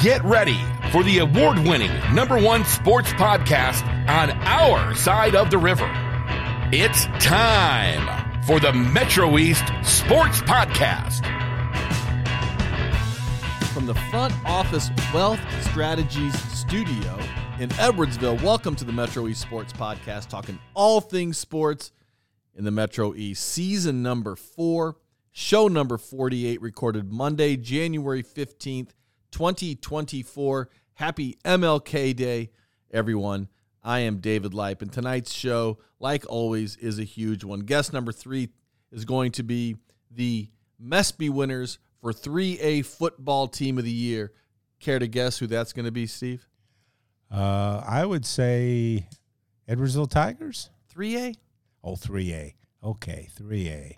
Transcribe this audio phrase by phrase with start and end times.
[0.00, 0.58] Get ready
[0.92, 5.86] for the award winning number one sports podcast on our side of the river.
[6.72, 11.26] It's time for the Metro East Sports Podcast.
[13.74, 17.18] From the front office Wealth Strategies studio
[17.58, 21.92] in Edwardsville, welcome to the Metro East Sports Podcast, talking all things sports
[22.54, 23.44] in the Metro East.
[23.44, 24.96] Season number four,
[25.30, 28.92] show number 48, recorded Monday, January 15th,
[29.30, 30.68] 2024.
[30.94, 32.50] Happy MLK Day,
[32.92, 33.48] everyone.
[33.82, 37.60] I am David Leip, and tonight's show, like always, is a huge one.
[37.60, 38.50] Guest number three
[38.92, 39.76] is going to be
[40.10, 44.32] the MESPY winners for 3A Football Team of the Year.
[44.80, 46.46] Care to guess who that's going to be, Steve?
[47.30, 49.06] Uh, I would say
[49.68, 50.70] Edwardsville Tigers.
[50.94, 51.36] 3A?
[51.84, 52.54] Oh, 3A.
[52.82, 53.96] Okay, 3A.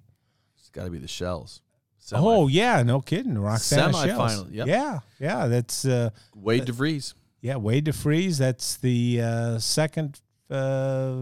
[0.58, 1.62] It's got to be the Shells.
[2.04, 3.38] Semi- oh yeah, no kidding.
[3.38, 4.66] Roxana Semi-final, yep.
[4.66, 5.46] Yeah, yeah.
[5.46, 7.14] That's uh, Wade DeVries.
[7.40, 7.54] yeah.
[7.56, 8.38] Wade DeVries.
[8.38, 11.14] That's the uh, second uh,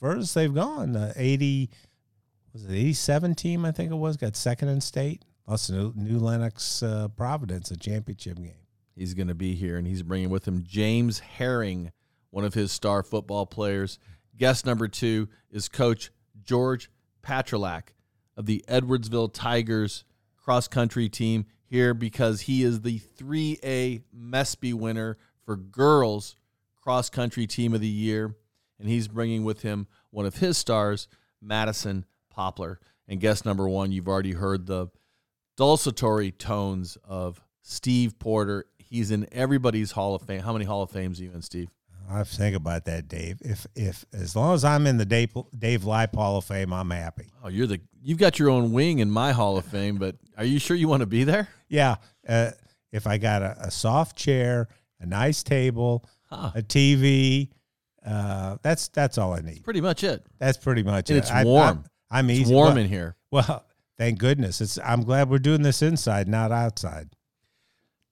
[0.00, 0.96] furthest they've gone.
[0.96, 1.70] Uh, Eighty
[2.52, 3.64] was it eighty seven team?
[3.64, 4.16] I think it was.
[4.16, 5.24] Got second in state.
[5.68, 8.54] New, New Lenox uh, Providence a championship game.
[8.96, 11.92] He's going to be here, and he's bringing with him James Herring,
[12.30, 14.00] one of his star football players.
[14.36, 16.10] Guest number two is Coach
[16.42, 16.90] George
[17.22, 17.88] Patrylak
[18.36, 20.04] of the Edwardsville Tigers
[20.44, 26.36] cross country team here because he is the 3A MESPY winner for girls
[26.82, 28.36] cross country team of the year.
[28.78, 31.08] And he's bringing with him one of his stars,
[31.40, 32.04] Madison
[32.36, 32.76] Popelar.
[33.08, 34.88] And guest number one, you've already heard the
[35.56, 38.66] dulcetory tones of Steve Porter.
[38.78, 40.42] He's in everybody's Hall of Fame.
[40.42, 41.70] How many Hall of Fames are you in, Steve?
[42.10, 43.38] I have to think about that, Dave.
[43.40, 46.90] If if as long as I'm in the Dave Dave Leip Hall of Fame, I'm
[46.90, 47.30] happy.
[47.42, 50.44] Oh, you're the you've got your own wing in my Hall of Fame, but are
[50.44, 51.48] you sure you want to be there?
[51.68, 51.96] Yeah.
[52.28, 52.50] Uh,
[52.92, 54.68] if I got a, a soft chair,
[55.00, 56.52] a nice table, Huh.
[56.54, 57.50] a TV,
[58.04, 59.64] uh, that's that's all I need.
[59.64, 60.24] Pretty much it.
[60.38, 61.20] That's pretty much And it.
[61.22, 61.84] it's I- warm.
[62.10, 62.54] I'm, I'm It's easy.
[62.54, 63.16] warm well, in here.
[63.30, 63.64] well,
[63.98, 64.60] thank goodness.
[64.60, 64.78] It's.
[64.78, 67.08] I'm glad we're doing this inside, not outside.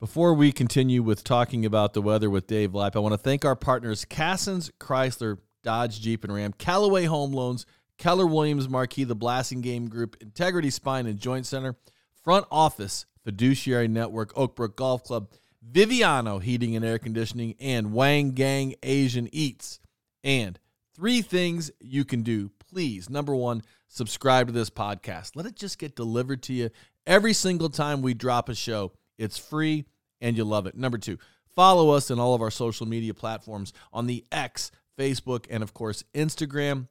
[0.03, 3.45] Before we continue with talking about the weather with Dave Leip, I want to thank
[3.45, 7.65] our partners Cassens, Chrysler, Dodge, Jeep, and Ram, Callaway Home Loans,
[7.97, 11.77] Keller Williams Marquee, the Blassingame Group, Integrity Spine and Joint Center,
[12.21, 15.29] Front Office, Fiduciary Network, Oakbrook Golf Club,
[15.71, 19.79] Viviano Heating and Air Conditioning, and Wang Gang Asian Eats.
[20.21, 20.59] And
[20.93, 22.51] three things you can do.
[22.59, 25.37] Please, number one, subscribe to this podcast.
[25.37, 26.71] Let it just get delivered to you
[27.07, 28.91] every single time we drop a show.
[29.17, 29.85] It's free
[30.23, 30.75] and you love it.
[30.75, 31.19] Number two,
[31.55, 35.75] follow us on all of our social media platforms on the X, Facebook, and of
[35.75, 36.87] course, Instagram.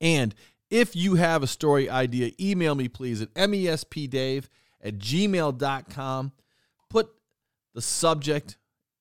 [0.00, 0.34] And
[0.70, 4.44] if you have a story idea, email me please at mespdave
[4.80, 6.32] at gmail.com.
[6.88, 7.10] Put
[7.74, 8.56] the subject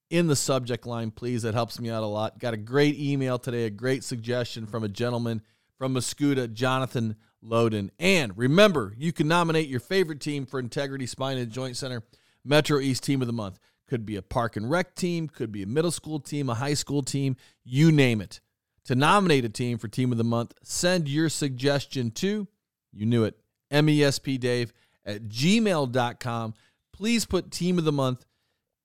[0.10, 1.44] in the subject line, please.
[1.44, 2.40] That helps me out a lot.
[2.40, 5.42] Got a great email today, a great suggestion from a gentleman
[5.78, 7.90] from Mascoutah, Jonathan Loden.
[8.00, 12.04] And remember, you can nominate your favorite team for Integrity Spine and Joint Center
[12.44, 13.60] Metro East Team of the Month.
[13.88, 16.76] Could be a park and rec team, could be a middle school team, a high
[16.76, 18.40] school team, you name it.
[18.86, 22.48] To nominate a team for Team of the Month, send your suggestion to,
[22.92, 23.36] you knew it,
[23.72, 24.72] mespdave
[25.06, 26.54] at gmail.com.
[26.94, 28.26] Please put Team of the Month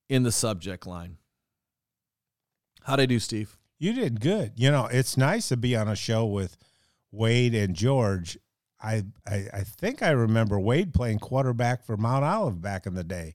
[0.09, 1.19] in the subject line.
[2.83, 3.57] How'd I do, Steve?
[3.79, 4.53] You did good.
[4.57, 6.57] You know, it's nice to be on a show with
[7.11, 8.39] Wade and George.
[8.85, 13.05] I, I I think I remember Wade playing quarterback for Mount Olive back in the
[13.05, 13.35] day,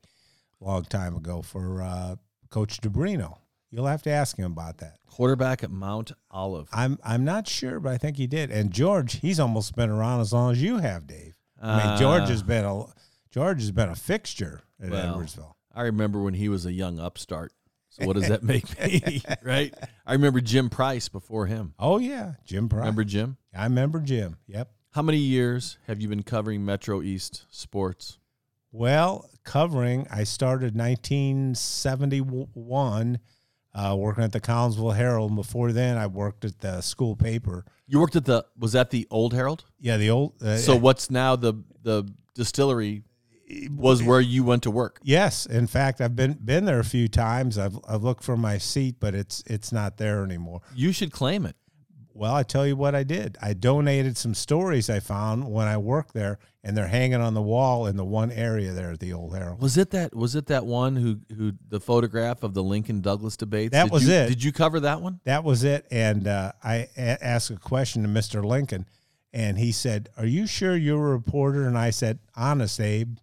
[0.61, 2.15] a long time ago for uh,
[2.49, 3.37] Coach DeBrino.
[3.71, 4.97] You'll have to ask him about that.
[5.05, 6.69] Quarterback at Mount Olive.
[6.71, 8.51] I'm I'm not sure, but I think he did.
[8.51, 11.33] And George, he's almost been around as long as you have, Dave.
[11.61, 12.85] I mean, George Uh, has been a
[13.31, 15.53] George has been a fixture at Well, Edwardsville.
[15.73, 17.53] I remember when he was a young upstart.
[17.89, 19.21] So what does that make me?
[19.43, 19.73] right?
[20.05, 21.73] I remember Jim Price before him.
[21.79, 22.79] Oh yeah, Jim Price.
[22.81, 23.37] Remember Jim?
[23.53, 24.37] I remember Jim.
[24.47, 24.71] Yep.
[24.93, 28.17] How many years have you been covering Metro East sports?
[28.71, 33.19] Well, covering, I started 1971
[33.75, 35.29] uh, working at the Collinsville Herald.
[35.29, 37.65] And before then, I worked at the school paper.
[37.85, 39.65] You worked at the was that the Old Herald?
[39.79, 40.41] Yeah, the old.
[40.41, 41.53] Uh, So what's now the
[41.83, 43.03] the distillery
[43.71, 44.99] was where you went to work.
[45.03, 47.59] Yes, in fact, I've been been there a few times.
[47.59, 50.61] I've I've looked for my seat, but it's it's not there anymore.
[50.75, 51.55] You should claim it.
[52.13, 53.37] Well, I tell you what I did.
[53.41, 57.41] I donated some stories I found when I worked there, and they're hanging on the
[57.41, 59.61] wall in the one area there at the Old Herald.
[59.61, 63.37] Was it that was it that one who who the photograph of the Lincoln Douglas
[63.37, 63.71] debates?
[63.71, 64.27] That Did was you- it.
[64.29, 65.19] Did you cover that one?
[65.23, 65.85] That was it.
[65.91, 68.43] And uh, I a- asked a question to Mr.
[68.43, 68.85] Lincoln,
[69.31, 73.17] and he said, "Are you sure you're a reporter?" And I said, "Honest, Abe."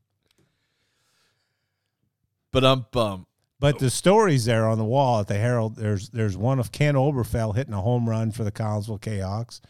[2.52, 3.26] But I'm um bum.
[3.58, 6.94] But the stories there on the wall at the Herald, there's there's one of Ken
[6.94, 9.60] Oberkfell hitting a home run for the Collinsville Jayhawks.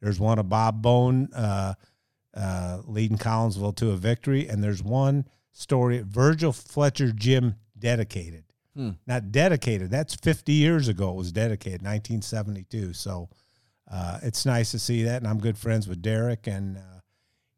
[0.00, 1.74] There's one of Bob Bone uh,
[2.34, 8.44] uh, leading Collinsville to a victory, and there's one story Virgil Fletcher Gym dedicated.
[8.74, 8.90] Hmm.
[9.06, 9.90] Not dedicated.
[9.90, 11.10] That's 50 years ago.
[11.10, 12.92] It was dedicated, 1972.
[12.92, 13.30] So
[13.90, 17.00] uh, it's nice to see that, and I'm good friends with Derek, and uh,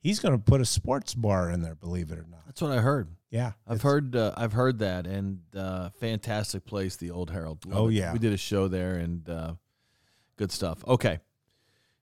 [0.00, 1.74] he's going to put a sports bar in there.
[1.74, 2.46] Believe it or not.
[2.46, 3.08] That's what I heard.
[3.30, 7.66] Yeah, I've heard uh, I've heard that and uh, fantastic place the old Herald.
[7.66, 7.94] Love Oh, it.
[7.94, 8.12] yeah.
[8.12, 9.54] we did a show there and uh,
[10.36, 10.82] good stuff.
[10.86, 11.18] Okay,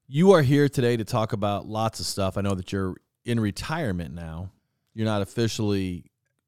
[0.07, 2.37] you are here today to talk about lots of stuff.
[2.39, 2.95] I know that you're
[3.25, 4.53] in retirement now.
[4.95, 6.05] You're not officially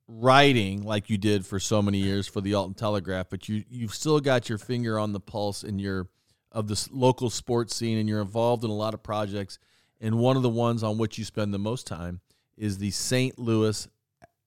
[0.06, 3.94] writing like you did for so many years for the Alton Telegraph, but you you've
[3.94, 6.08] still got your finger on the pulse in your
[6.52, 9.58] of the local sports scene, and you're involved in a lot of projects.
[10.00, 12.20] And one of the ones on which you spend the most time
[12.56, 13.36] is the St.
[13.38, 13.88] Louis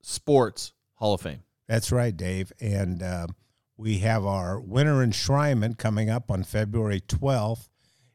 [0.02, 1.44] Sports Hall of Fame.
[1.68, 2.52] That's right, Dave.
[2.60, 3.28] And uh,
[3.78, 7.70] we have our winter enshrinement coming up on February 12th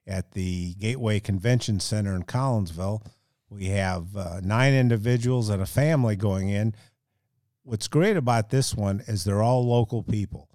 [0.07, 3.05] at the Gateway Convention Center in Collinsville.
[3.49, 6.75] We have uh, nine individuals and a family going in.
[7.63, 10.49] What's great about this one is they're all local people.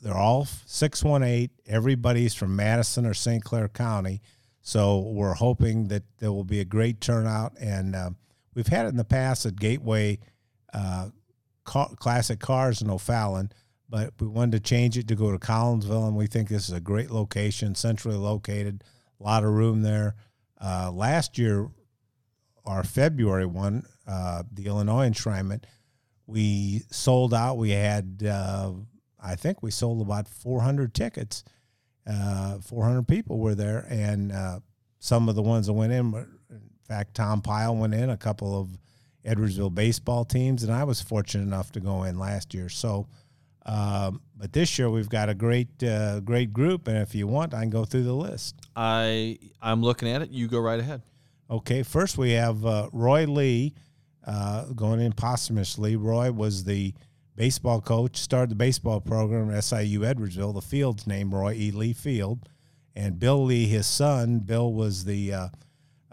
[0.00, 1.50] They're all 618.
[1.66, 3.44] Everybody's from Madison or St.
[3.44, 4.20] Clair County.
[4.60, 7.52] So we're hoping that there will be a great turnout.
[7.60, 8.10] And uh,
[8.54, 10.18] we've had it in the past at Gateway
[10.72, 11.08] uh,
[11.64, 13.52] ca- classic cars in O'Fallon,
[13.88, 16.74] but we wanted to change it to go to Collinsville, and we think this is
[16.74, 18.84] a great location, centrally located,
[19.20, 20.14] a lot of room there.
[20.60, 21.68] Uh, last year,
[22.64, 25.64] our February one, uh, the Illinois enshrinement,
[26.26, 27.58] we sold out.
[27.58, 28.72] We had, uh,
[29.20, 31.44] I think, we sold about 400 tickets.
[32.06, 34.32] Uh, 400 people were there, and
[34.98, 36.14] some of the ones that went in,
[36.48, 38.78] in fact, Tom Pyle went in, a couple of
[39.24, 42.68] Edwardsville baseball teams, and I was fortunate enough to go in last year.
[42.68, 43.06] So,
[43.64, 47.54] um, but this year we've got a great, uh, great group, and if you want,
[47.54, 48.56] I can go through the list.
[48.74, 50.30] I I'm looking at it.
[50.30, 51.02] You go right ahead.
[51.48, 53.74] Okay, first we have uh, Roy Lee
[54.26, 55.96] uh, going in posthumously.
[55.96, 56.94] Roy was the
[57.36, 60.54] baseball coach, started the baseball program at SIU Edwardsville.
[60.54, 61.70] The field's named Roy E.
[61.70, 62.48] Lee Field,
[62.96, 65.32] and Bill Lee, his son, Bill was the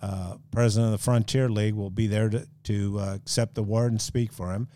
[0.02, 1.74] uh, president of the Frontier League.
[1.74, 4.68] Will be there to, to uh, accept the award and speak for him.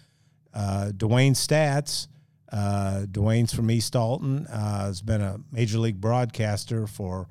[0.53, 2.07] Uh, Dewayne Staats.
[2.51, 4.45] Uh, Dewayne's from East Alton.
[4.47, 7.27] Uh, has been a major league broadcaster for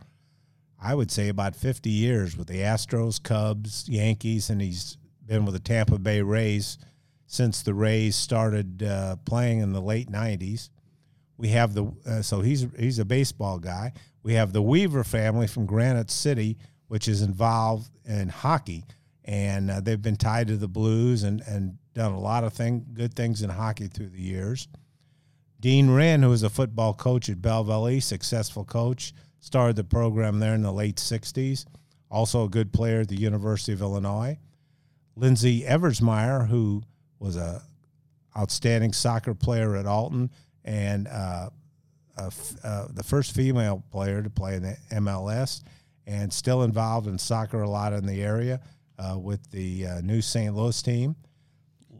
[0.84, 5.54] I would say about 50 years with the Astros, Cubs, Yankees, and he's been with
[5.54, 6.76] the Tampa Bay Rays
[7.26, 10.70] since the Rays started uh, playing in the late 90s.
[11.36, 13.92] We have the so he's he's a baseball guy.
[14.22, 16.58] We have the Weaver family from Granite City,
[16.92, 18.84] which is involved in hockey,
[19.24, 22.84] and uh, they've been tied to the Blues and and done a lot of thing
[22.92, 24.68] good things in hockey through the years.
[25.58, 30.38] Dean Wren, who was a football coach at Belleville East, successful coach, started the program
[30.38, 31.64] there in the late 60s.
[32.10, 34.38] Also a good player at the University of Illinois.
[35.16, 36.82] Lindsay Eversmeyer, who
[37.18, 37.62] was a
[38.36, 40.28] outstanding soccer player at Alton
[40.62, 41.48] and uh,
[42.18, 45.62] uh, the first female player to play in the MLS
[46.06, 48.60] and still involved in soccer a lot in the area
[48.98, 50.54] uh, with the uh, new St.
[50.54, 51.16] Louis team.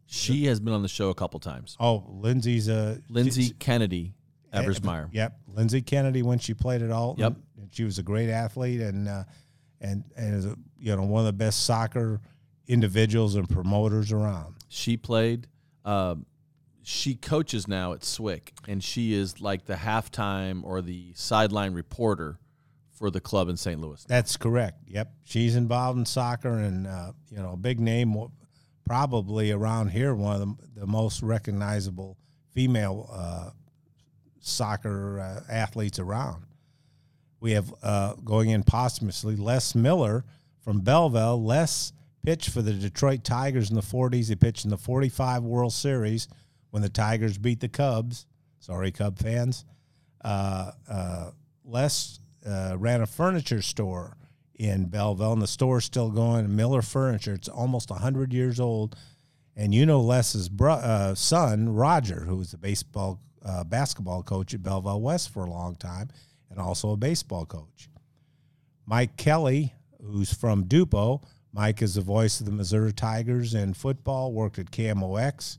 [0.07, 1.77] She has been on the show a couple times.
[1.81, 4.15] Oh, Lindsay's a Lindsay Kennedy
[4.53, 5.09] Eversmeyer.
[5.13, 7.23] Yep, Lindsay Kennedy when she played at Alton.
[7.23, 7.35] Yep.
[7.59, 9.25] and she was a great athlete and uh,
[9.81, 12.21] and and is a, you know one of the best soccer
[12.67, 14.57] individuals and promoters around.
[14.69, 15.49] She played.
[15.85, 16.27] Um,
[16.85, 22.39] she coaches now at SWIC, and she is like the halftime or the sideline reporter
[22.93, 23.81] for the club in St.
[23.81, 24.05] Louis.
[24.05, 24.79] That's correct.
[24.87, 28.17] Yep, she's involved in soccer and uh, you know a big name,
[28.85, 32.17] probably around here one of the, the most recognizable
[32.53, 33.51] female uh,
[34.41, 36.45] soccer uh, athletes around.
[37.41, 40.25] We have uh, going in posthumously Les Miller
[40.61, 41.43] from Belleville.
[41.43, 41.93] Les
[42.25, 44.29] pitched for the Detroit Tigers in the 40s.
[44.29, 46.29] He pitched in the 45 World Series
[46.71, 48.27] when the Tigers beat the Cubs.
[48.61, 49.65] Sorry, Cub fans.
[50.25, 51.31] Uh, uh,
[51.65, 54.17] Les uh, ran a furniture store
[54.55, 56.55] in Belleville, and the store's still going.
[56.55, 57.35] Miller Furniture.
[57.35, 58.97] It's almost 100 years old.
[59.57, 64.55] And you know Les's bro- uh, son, Roger, who was the baseball, uh, basketball coach
[64.55, 66.09] at Belleville West for a long time,
[66.51, 67.89] and also a baseball coach.
[68.87, 71.23] Mike Kelly, who's from Dupo.
[71.53, 75.59] Mike is the voice of the Missouri Tigers in football, worked at KMOX,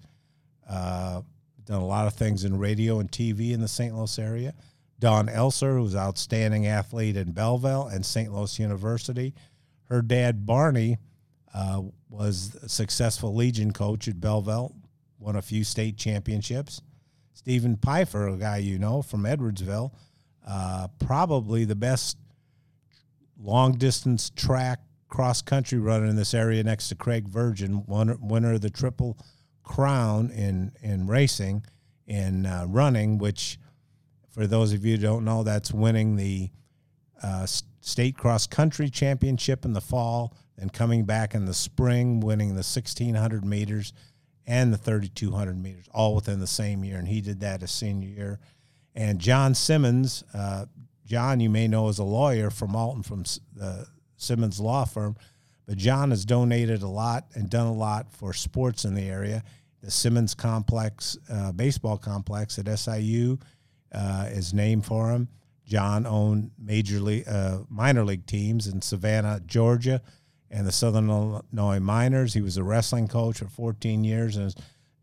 [0.67, 1.21] uh,
[1.65, 3.95] done a lot of things in radio and TV in the St.
[3.95, 4.53] Louis area.
[4.99, 8.31] Dawn Elser, who's an outstanding athlete in Belleville and St.
[8.31, 9.33] Louis University.
[9.85, 10.97] Her dad, Barney,
[11.53, 14.75] uh, was a successful Legion coach at Belleville,
[15.19, 16.81] won a few state championships.
[17.33, 19.91] Stephen Pfeiffer, a guy you know from Edwardsville,
[20.47, 22.17] uh, probably the best
[23.39, 28.53] long distance track cross country runner in this area next to Craig Virgin, winner, winner
[28.53, 29.17] of the Triple
[29.63, 31.65] Crown in in racing
[32.07, 33.57] in uh, running, which
[34.33, 36.49] for those of you who don't know, that's winning the
[37.21, 37.45] uh,
[37.81, 42.55] state cross country championship in the fall, and coming back in the spring, winning the
[42.55, 43.93] 1600 meters
[44.45, 46.97] and the 3200 meters, all within the same year.
[46.97, 48.39] And he did that his senior year.
[48.95, 50.65] And John Simmons, uh,
[51.05, 53.23] John, you may know as a lawyer from Alton, from
[53.55, 53.87] the
[54.17, 55.15] Simmons Law Firm,
[55.65, 59.43] but John has donated a lot and done a lot for sports in the area.
[59.81, 63.37] The Simmons Complex, uh, baseball complex at SIU,
[63.93, 65.27] uh, is named for him.
[65.65, 70.01] John owned major league, uh, minor league teams in Savannah, Georgia,
[70.51, 72.33] and the Southern Illinois Miners.
[72.33, 74.55] He was a wrestling coach for 14 years and has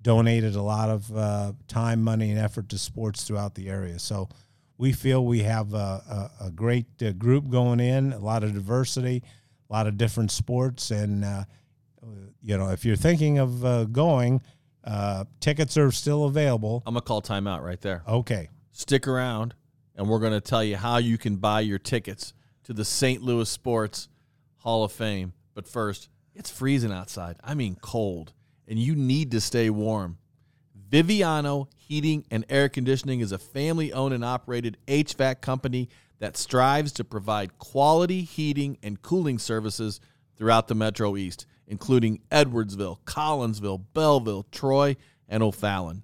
[0.03, 3.99] donated a lot of uh, time, money, and effort to sports throughout the area.
[3.99, 4.29] So
[4.79, 8.55] we feel we have a, a, a great uh, group going in, a lot of
[8.55, 9.23] diversity,
[9.69, 11.45] a lot of different sports, and uh,
[12.43, 14.41] you know if you're thinking of uh, going,
[14.85, 16.83] uh, tickets are still available.
[16.87, 18.03] I'm gonna call timeout right there.
[18.09, 18.49] Okay,
[18.81, 19.55] stick around,
[19.95, 22.33] and we're gonna tell you how you can buy your tickets
[22.65, 23.23] to the St.
[23.23, 24.09] Louis Sports
[24.59, 25.35] Hall of Fame.
[25.55, 27.37] But first, it's freezing outside.
[27.45, 28.33] I mean, cold,
[28.67, 30.19] and you need to stay warm.
[30.91, 36.93] Viviano Heating and Air Conditioning is a family owned and operated HVAC company that strives
[36.93, 40.01] to provide quality heating and cooling services
[40.37, 44.97] throughout the Metro East, including Edwardsville, Collinsville, Belleville, Troy,
[45.29, 46.03] and O'Fallon.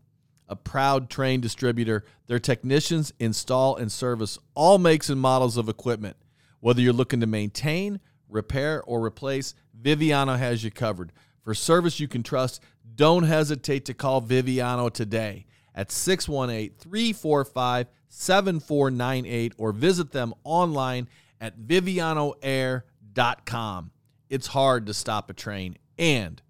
[0.48, 6.16] A proud Trane distributor, their technicians install and service all makes and models of equipment.
[6.60, 7.98] Whether you're looking to maintain,
[8.28, 11.12] repair, or replace, Viviano has you covered.
[11.42, 12.62] For service you can trust,
[12.94, 21.08] don't hesitate to call Viviano today at 618 345 7498 or visit them online
[21.40, 23.90] at vivianoair.com.
[24.28, 25.78] It's hard to stop a train.
[25.98, 26.42] And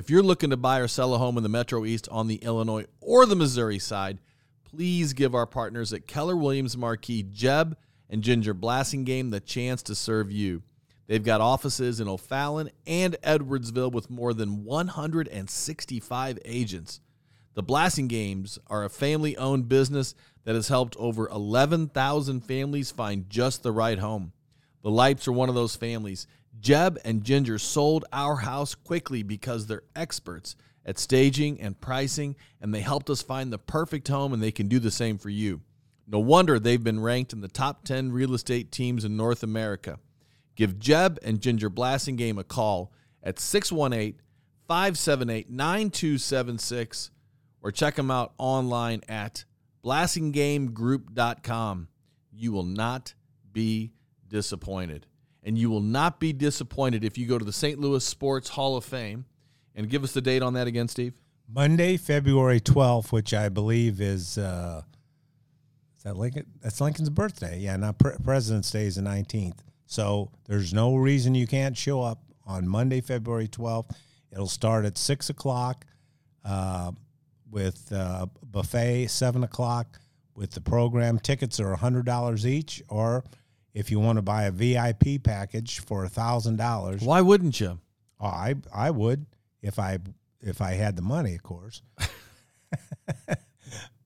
[0.00, 2.36] if you're looking to buy or sell a home in the Metro East on the
[2.36, 4.18] Illinois or the Missouri side,
[4.64, 7.76] please give our partners at Keller Williams Marquee Jeb
[8.08, 10.62] and Ginger Blassingame the chance to serve you.
[11.06, 17.00] They've got offices in O'Fallon and Edwardsville with more than 165 agents.
[17.52, 20.14] The Blassingames are a family owned business
[20.44, 24.32] that has helped over 11,000 families find just the right home.
[24.82, 26.26] The Leips are one of those families.
[26.58, 32.74] Jeb and Ginger sold our house quickly because they're experts at staging and pricing, and
[32.74, 35.60] they helped us find the perfect home, and they can do the same for you.
[36.06, 39.98] No wonder they've been ranked in the top 10 real estate teams in North America.
[40.56, 42.92] Give Jeb and Ginger Blassingame a call
[43.22, 44.20] at 618
[44.66, 47.10] 578 9276
[47.62, 49.44] or check them out online at
[49.84, 51.88] blassingamegroup.com.
[52.32, 53.14] You will not
[53.52, 53.92] be
[54.28, 55.06] disappointed.
[55.42, 57.78] And you will not be disappointed if you go to the St.
[57.78, 59.24] Louis Sports Hall of Fame.
[59.74, 61.14] And give us the date on that again, Steve.
[61.48, 64.38] Monday, February 12th, which I believe is.
[64.38, 64.82] Uh,
[65.96, 66.46] is that Lincoln?
[66.62, 67.58] That's Lincoln's birthday.
[67.58, 69.58] Yeah, not Pre- President's Day is the 19th.
[69.86, 73.90] So there's no reason you can't show up on Monday, February 12th.
[74.32, 75.84] It'll start at 6 o'clock
[76.44, 76.92] uh,
[77.50, 79.98] with uh, buffet, 7 o'clock
[80.34, 81.18] with the program.
[81.18, 83.24] Tickets are $100 each, or
[83.72, 87.04] if you want to buy a VIP package for $1,000.
[87.04, 87.78] Why wouldn't you?
[88.20, 89.26] Oh, I, I would
[89.62, 89.98] if I
[90.42, 91.82] if I had the money, of course.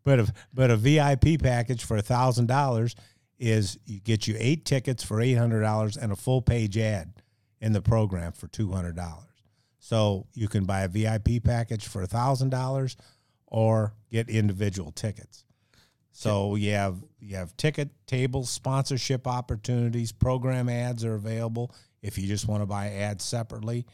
[0.04, 2.94] but a, but a VIP package for $1,000
[3.38, 7.12] is you get you eight tickets for eight hundred dollars and a full page ad
[7.60, 9.28] in the program for two hundred dollars.
[9.78, 12.96] So you can buy a VIP package for thousand dollars
[13.46, 15.43] or get individual tickets.
[16.16, 22.28] So you have you have ticket tables, sponsorship opportunities, program ads are available if you
[22.28, 23.84] just want to buy ads separately.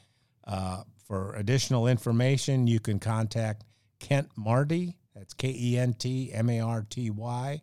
[0.46, 3.64] Uh, for additional information, you can contact
[4.00, 4.98] Kent Marty.
[5.14, 7.62] That's K E N T M A R T Y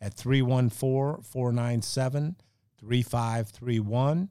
[0.00, 2.36] at 314 497
[2.80, 4.28] 3531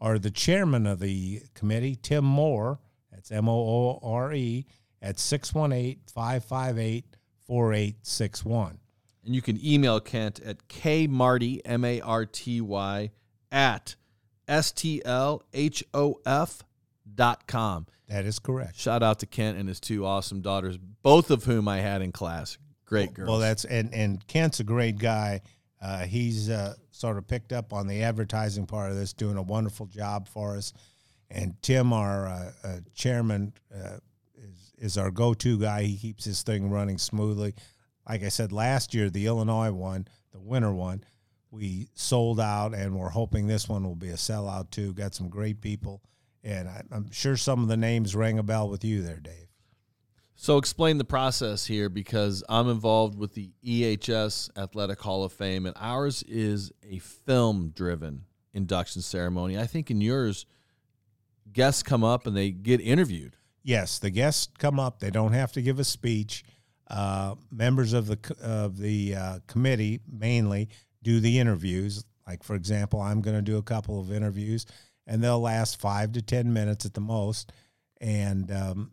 [0.00, 4.64] or the chairman of the committee, Tim Moore, that's M O O R E,
[5.02, 7.04] at 618 558
[7.46, 8.78] 4861.
[9.24, 13.10] And you can email Kent at kmarty, M A R T Y,
[13.50, 13.94] at
[14.48, 15.40] STLHOF
[17.14, 17.86] dot com.
[18.08, 18.78] That is correct.
[18.78, 22.12] Shout out to Kent and his two awesome daughters, both of whom I had in
[22.12, 22.58] class.
[22.84, 23.28] Great girls.
[23.28, 25.40] Well, that's and and Kent's a great guy.
[25.80, 29.42] Uh, he's uh, sort of picked up on the advertising part of this, doing a
[29.42, 30.72] wonderful job for us.
[31.30, 33.98] And Tim, our uh, uh chairman, uh,
[34.36, 35.84] is is our go-to guy.
[35.84, 37.54] He keeps his thing running smoothly.
[38.08, 41.04] Like I said last year, the Illinois one, the winter one,
[41.50, 44.94] we sold out, and we're hoping this one will be a sellout too.
[44.94, 46.02] Got some great people,
[46.42, 49.48] and I, I'm sure some of the names rang a bell with you there, Dave.
[50.34, 55.66] So explain the process here because I'm involved with the EHS Athletic Hall of Fame,
[55.66, 59.58] and ours is a film-driven induction ceremony.
[59.58, 60.46] I think in yours,
[61.52, 63.36] guests come up and they get interviewed.
[63.62, 64.98] Yes, the guests come up.
[64.98, 66.44] They don't have to give a speech.
[66.92, 70.68] Uh, members of the of the uh, committee mainly
[71.02, 72.04] do the interviews.
[72.26, 74.66] Like for example, I'm going to do a couple of interviews,
[75.06, 77.50] and they'll last five to ten minutes at the most,
[78.00, 78.90] and um,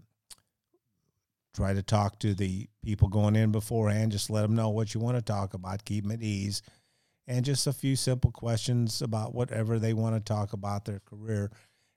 [1.53, 4.13] try to talk to the people going in beforehand.
[4.13, 5.83] Just let them know what you want to talk about.
[5.83, 6.61] Keep them at ease,
[7.27, 11.51] and just a few simple questions about whatever they want to talk about their career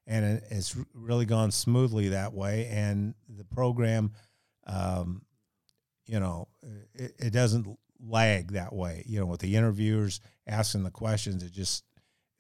[0.07, 2.67] and it's really gone smoothly that way.
[2.71, 4.13] And the program,
[4.67, 5.23] um,
[6.07, 6.49] you know,
[6.95, 7.67] it, it, doesn't
[8.01, 9.05] lag that way.
[9.07, 11.85] You know, with the interviewers asking the questions, it just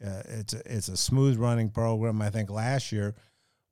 [0.04, 2.20] uh, it's a, it's a smooth running program.
[2.20, 3.14] I think last year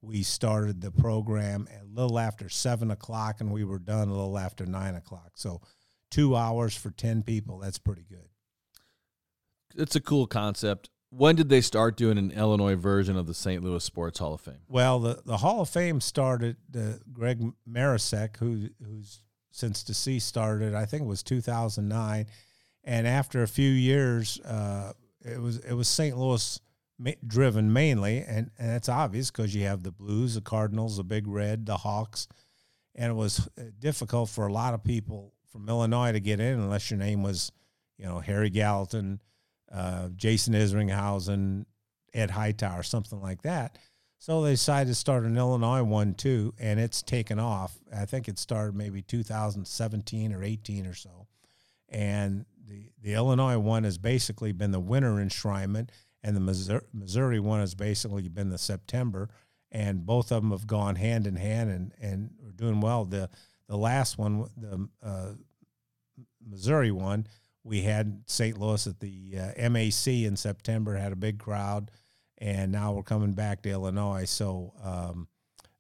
[0.01, 4.39] we started the program a little after seven o'clock, and we were done a little
[4.39, 5.33] after nine o'clock.
[5.35, 5.61] So
[6.11, 7.59] two hours for ten people.
[7.59, 8.29] That's pretty good.
[9.77, 13.63] It's a cool concept when did they start doing an Illinois version of the St.
[13.63, 14.63] Louis Sports Hall of Fame?
[14.69, 16.57] Well, the, the Hall of Fame started.
[16.75, 19.21] Uh, Greg Marecek, who who's
[19.51, 20.75] since deceased, started.
[20.75, 22.27] I think it was 2009,
[22.85, 24.93] and after a few years, uh,
[25.25, 26.17] it was it was St.
[26.17, 26.61] Louis
[27.27, 31.27] driven mainly, and and it's obvious because you have the Blues, the Cardinals, the Big
[31.27, 32.29] Red, the Hawks,
[32.95, 36.61] and it was uh, difficult for a lot of people from Illinois to get in
[36.61, 37.51] unless your name was,
[37.99, 39.21] you know, Harry Gallatin
[39.71, 41.65] uh, Jason Isringhausen,
[42.13, 43.79] Ed Hightower, something like that.
[44.21, 47.79] So they decided to start an Illinois one too, and it's taken off.
[47.91, 51.27] I think it started maybe 2017 or 18 or so.
[51.89, 55.89] And the, the Illinois one has basically been the winter enshrinement,
[56.23, 59.31] and the Missouri, Missouri one has basically been the September.
[59.73, 63.07] And both of them have gone hand in hand and, and are doing well.
[63.07, 63.31] The
[63.69, 65.33] the last one, the uh,
[66.47, 67.27] Missouri one,
[67.65, 68.59] we had St.
[68.59, 71.91] Louis at the uh, MAC in September, had a big crowd,
[72.41, 74.25] and now we're coming back to Illinois.
[74.25, 75.29] So um,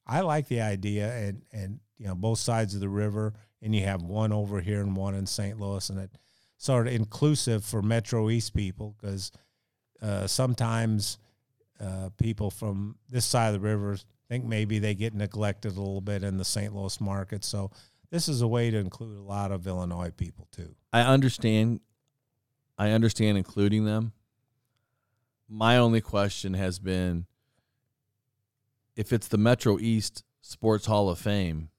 [0.07, 3.85] I like the idea, and and you know both sides of the river, and you
[3.85, 5.59] have one over here and one in St.
[5.59, 6.11] Louis, and it
[6.57, 9.33] sort of inclusive for Metro East people because
[10.03, 11.19] uh, sometimes
[11.81, 13.97] uh, people from this side of the river
[14.29, 16.75] think maybe they get neglected a little bit in the St.
[16.75, 17.45] Louis market.
[17.45, 17.71] So
[18.11, 20.75] this is a way to include a lot of Illinois people too.
[20.93, 21.81] I understand.
[22.77, 24.13] I understand including them.
[25.51, 27.27] My only question has been
[28.95, 31.71] if it's the Metro East Sports Hall of Fame,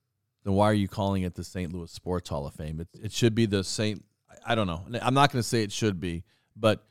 [0.44, 1.72] then why are you calling it the St.
[1.72, 2.82] Louis Sports Hall of Fame?
[2.82, 4.04] It, it should be the St.
[4.46, 4.86] I don't know.
[5.02, 6.24] I'm not going to say it should be,
[6.56, 6.84] but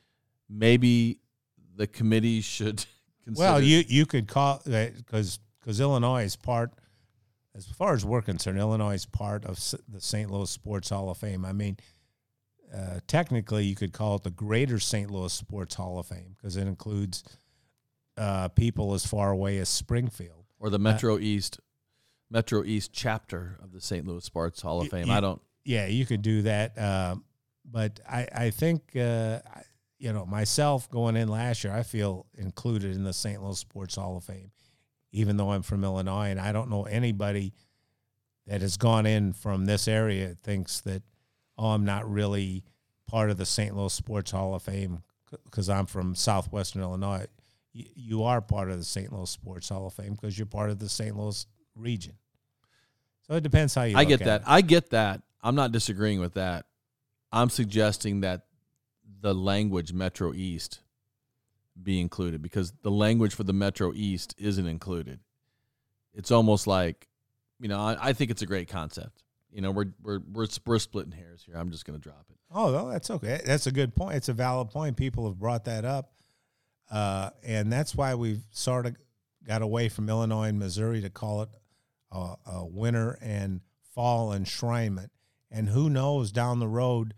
[0.48, 1.18] maybe
[1.76, 2.84] the committee should.
[3.24, 3.44] Consider.
[3.44, 6.72] Well, you you could call uh, because because Illinois is part
[7.54, 9.56] as far as we're concerned, Illinois is part of
[9.88, 10.30] the St.
[10.30, 11.44] Louis Sports Hall of Fame.
[11.44, 11.76] I mean,
[12.74, 15.10] uh, technically, you could call it the Greater St.
[15.10, 17.24] Louis Sports Hall of Fame because it includes
[18.16, 21.60] uh, people as far away as Springfield or the Metro uh, East
[22.30, 24.06] Metro East chapter of the St.
[24.06, 25.06] Louis Sports Hall of Fame.
[25.06, 25.40] You, I don't.
[25.64, 27.16] Yeah, you could do that, uh,
[27.64, 29.40] but I I think uh,
[29.98, 33.42] you know myself going in last year, I feel included in the St.
[33.42, 34.52] Louis Sports Hall of Fame
[35.12, 37.52] even though I'm from Illinois, and I don't know anybody
[38.46, 41.02] that has gone in from this area thinks that
[41.60, 42.64] oh I'm not really
[43.06, 43.76] part of the St.
[43.76, 45.02] Louis Sports Hall of Fame
[45.44, 47.26] because I'm from southwestern Illinois.
[47.72, 49.12] You, are part of the St.
[49.12, 51.16] Louis Sports Hall of Fame because you're part of the St.
[51.16, 51.46] Louis
[51.76, 52.14] region.
[53.28, 53.96] So it depends how you.
[53.96, 54.40] I get that.
[54.40, 54.46] It.
[54.48, 55.22] I get that.
[55.42, 56.66] I'm not disagreeing with that.
[57.30, 58.46] I'm suggesting that
[59.20, 60.80] the language Metro East
[61.80, 65.20] be included because the language for the Metro East isn't included.
[66.12, 67.06] It's almost like,
[67.60, 69.22] you know, I, I think it's a great concept.
[69.52, 71.56] You know, we're we're we're, we're splitting hairs here.
[71.56, 72.36] I'm just going to drop it.
[72.52, 73.40] Oh, that's okay.
[73.44, 74.16] That's a good point.
[74.16, 74.96] It's a valid point.
[74.96, 76.12] People have brought that up,
[76.90, 78.96] uh, and that's why we've sort of
[79.46, 81.48] got away from Illinois and Missouri to call it
[82.12, 83.60] a, a winter and
[83.94, 85.10] fall enshrinement.
[85.50, 87.14] And who knows down the road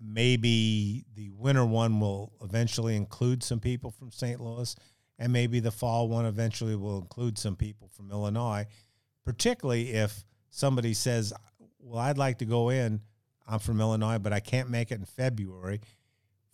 [0.00, 4.40] maybe the winter one will eventually include some people from St.
[4.40, 4.74] Louis,
[5.18, 8.66] and maybe the fall one eventually will include some people from Illinois,
[9.24, 11.32] particularly if somebody says,
[11.80, 13.00] Well, I'd like to go in.
[13.46, 15.80] I'm from Illinois, but I can't make it in February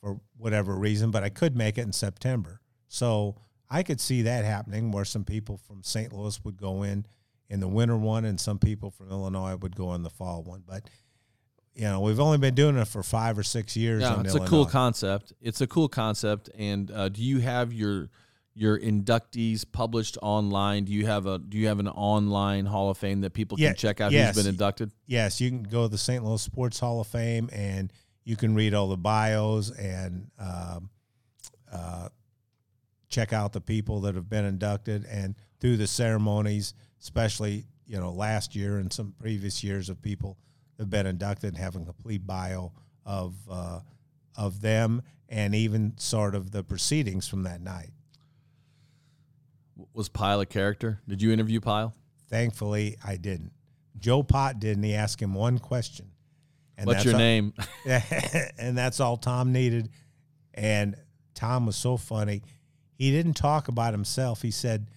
[0.01, 2.61] for whatever reason, but I could make it in September.
[2.89, 3.37] So
[3.69, 6.13] I could see that happening where some people from St.
[6.13, 7.07] Louis would go in
[7.49, 10.65] in the winter one and some people from Illinois would go in the fall one.
[10.67, 10.89] But
[11.75, 14.03] you know, we've only been doing it for five or six years.
[14.03, 15.33] Yeah, it's a cool concept.
[15.41, 16.51] It's a cool concept.
[16.59, 18.09] And uh, do you have your
[18.61, 20.85] your inductees published online?
[20.85, 23.69] Do you have a do you have an online Hall of Fame that people Yeah,
[23.71, 24.35] can check out yes.
[24.35, 24.93] who's been inducted?
[25.07, 26.23] yes, you can go to the St.
[26.23, 27.91] Louis Sports Hall of Fame and
[28.25, 30.91] you can read all the bios and um,
[31.73, 32.11] uh,
[33.09, 38.13] check out the people that have been inducted and through the ceremonies, especially you know
[38.13, 40.37] last year and some previous years of people
[40.77, 42.73] that have been inducted and have a complete bio
[43.07, 43.81] of uh,
[44.37, 47.89] of them and even sort of the proceedings from that night.
[49.93, 51.01] Was Pyle a character?
[51.09, 51.95] Did you interview Pyle?
[52.29, 53.53] Thankfully, I didn't.
[53.99, 56.11] Joe Pott did, and he asked him one question.
[56.79, 57.53] And What's that's your all- name?
[58.59, 59.91] and that's all Tom needed.
[60.55, 60.97] And
[61.35, 62.43] Tom was so funny.
[62.95, 64.43] He didn't talk about himself.
[64.43, 64.89] He said,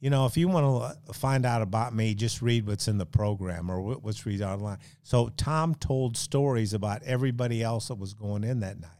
[0.00, 3.06] "You know, if you want to find out about me, just read what's in the
[3.06, 8.44] program or what's read online." So Tom told stories about everybody else that was going
[8.44, 8.90] in that night.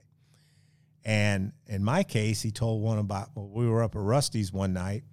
[1.04, 4.72] And in my case, he told one about well, we were up at Rusty's one
[4.74, 5.04] night,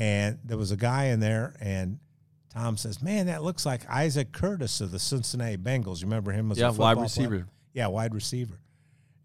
[0.00, 1.98] and there was a guy in there, and
[2.48, 6.00] Tom says, "Man, that looks like Isaac Curtis of the Cincinnati Bengals.
[6.00, 7.28] You remember him as yeah, a wide receiver.
[7.28, 7.48] player?
[7.74, 8.58] Yeah, wide receiver."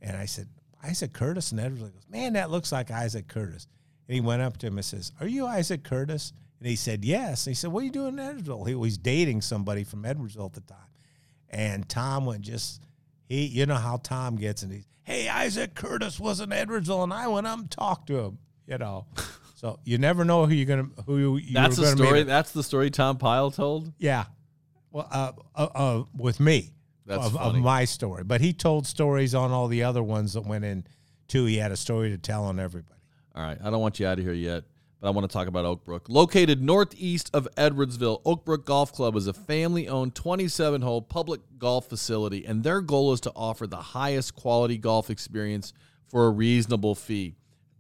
[0.01, 0.49] And I said,
[0.83, 3.67] "Isaac Curtis," and Edwards goes, "Man, that looks like Isaac Curtis."
[4.09, 7.05] And he went up to him and says, "Are you Isaac Curtis?" And he said,
[7.05, 10.03] "Yes." And he said, "What are you doing in Edwardsville?" He was dating somebody from
[10.03, 10.91] Edwardsville at the time,
[11.49, 12.85] and Tom went just
[13.29, 17.13] he, you know how Tom gets, and he's, "Hey, Isaac Curtis was in Edwardsville," and
[17.13, 18.39] I went up and talked to him.
[18.67, 19.05] You know,
[19.55, 22.23] so you never know who you're gonna who you, That's the gonna meet story.
[22.23, 23.91] That's the story Tom Pyle told.
[23.97, 24.25] yeah.
[24.91, 26.71] Well, uh, uh, uh, with me,
[27.05, 28.23] That's of, of my story.
[28.23, 30.85] But he told stories on all the other ones that went in
[31.27, 31.45] too.
[31.45, 32.99] He had a story to tell on everybody.
[33.35, 34.63] All right, I don't want you out of here yet,
[35.01, 36.03] but I want to talk about Oakbrook.
[36.07, 41.89] Located northeast of Edwardsville, Oakbrook Golf Club is a family owned 27 hole public golf
[41.89, 45.73] facility, and their goal is to offer the highest quality golf experience
[46.07, 47.35] for a reasonable fee.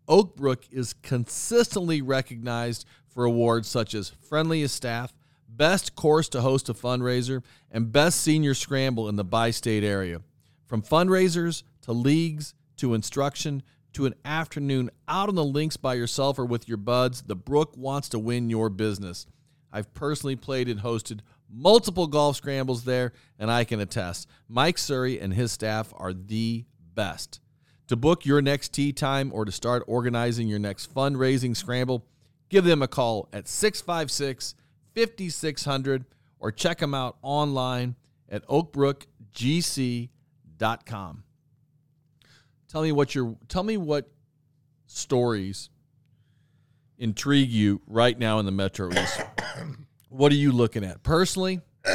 [0.07, 5.13] Oakbrook is consistently recognized for awards such as Friendliest Staff,
[5.47, 10.21] Best Course to Host a Fundraiser, and Best Senior Scramble in the bi state area.
[10.65, 13.63] From fundraisers to leagues to instruction
[13.93, 17.73] to an afternoon out on the links by yourself or with your buds, the Brook
[17.77, 19.25] wants to win your business.
[19.71, 25.19] I've personally played and hosted multiple golf scrambles there, and I can attest Mike Surrey
[25.19, 27.39] and his staff are the best.
[27.87, 32.03] To book your next tee time or to start organizing your next fundraising scramble,
[32.49, 34.55] give them a call at 656
[34.95, 36.05] 5600
[36.39, 37.95] or check them out online
[38.29, 41.23] at oakbrookgc.com.
[42.67, 44.09] Tell me what your tell me what
[44.87, 45.69] stories
[46.97, 49.21] intrigue you right now in the Metro East.
[50.09, 51.03] what are you looking at?
[51.03, 51.61] Personally,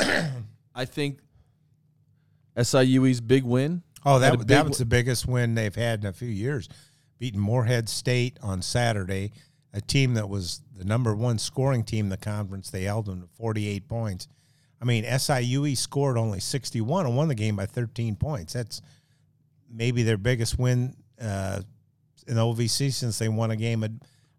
[0.74, 1.18] I think
[2.56, 3.82] SIUE's big win.
[4.04, 6.68] Oh, that big that was the biggest win they've had in a few years,
[7.18, 9.32] beating Morehead State on Saturday,
[9.72, 12.70] a team that was the number one scoring team in the conference.
[12.70, 14.28] They held them to 48 points.
[14.80, 18.54] I mean, SIUE scored only 61 and won the game by 13 points.
[18.54, 18.80] That's
[19.70, 21.60] maybe their biggest win uh,
[22.26, 23.90] in the OVC since they won a game at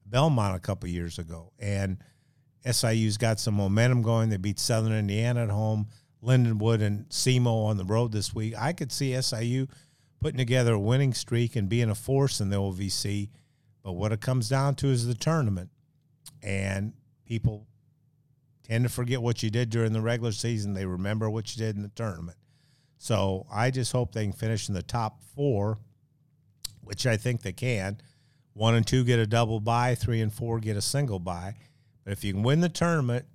[0.06, 1.52] Belmont a couple years ago.
[1.60, 1.98] And
[2.66, 4.30] SIU's got some momentum going.
[4.30, 5.88] They beat Southern Indiana at home,
[6.24, 8.54] Lindenwood and SEMO on the road this week.
[8.58, 9.68] I could see SIU
[10.20, 13.30] putting together a winning streak and being a force in the OVC.
[13.84, 15.72] But what it comes down to is the tournament.
[16.44, 16.94] And
[17.26, 17.68] people
[18.64, 20.74] tend to forget what you did during the regular season.
[20.74, 22.38] They remember what you did in the tournament.
[22.98, 25.80] So I just hope they can finish in the top four,
[26.82, 28.00] which I think they can.
[28.54, 31.56] One and two get a double bye, three and four get a single bye.
[32.04, 33.26] But if you can win the tournament,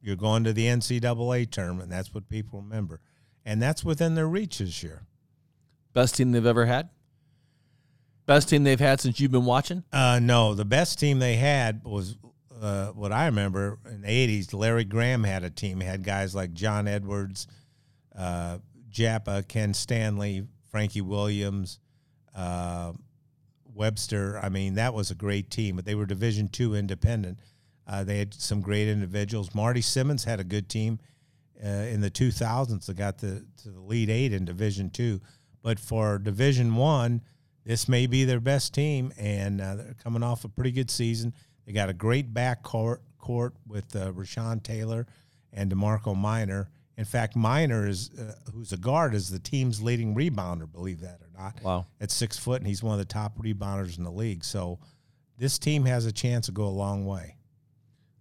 [0.00, 1.90] you're going to the NCAA tournament.
[1.90, 3.00] That's what people remember,
[3.44, 5.02] and that's within their reach this year.
[5.92, 6.90] Best team they've ever had.
[8.26, 9.84] Best team they've had since you've been watching.
[9.92, 12.16] Uh, no, the best team they had was
[12.60, 14.52] uh, what I remember in the '80s.
[14.52, 15.80] Larry Graham had a team.
[15.80, 17.46] He had guys like John Edwards,
[18.14, 18.58] uh,
[18.90, 21.78] Jappa, Ken Stanley, Frankie Williams,
[22.34, 22.92] uh,
[23.74, 24.38] Webster.
[24.42, 25.76] I mean, that was a great team.
[25.76, 27.38] But they were Division two independent.
[27.88, 29.54] Uh, they had some great individuals.
[29.54, 30.98] Marty Simmons had a good team
[31.64, 35.20] uh, in the 2000s that got the, to the Elite Eight in Division two.
[35.62, 37.22] But for Division one,
[37.64, 41.34] this may be their best team, and uh, they're coming off a pretty good season.
[41.66, 45.06] They got a great back court, court with uh, Ray'Sean Taylor
[45.52, 46.70] and Damarco Minor.
[46.96, 50.70] In fact, Minor is, uh, who's a guard, is the team's leading rebounder.
[50.70, 51.62] Believe that or not.
[51.62, 51.86] Wow.
[52.00, 54.44] At six foot, and he's one of the top rebounders in the league.
[54.44, 54.78] So,
[55.36, 57.36] this team has a chance to go a long way.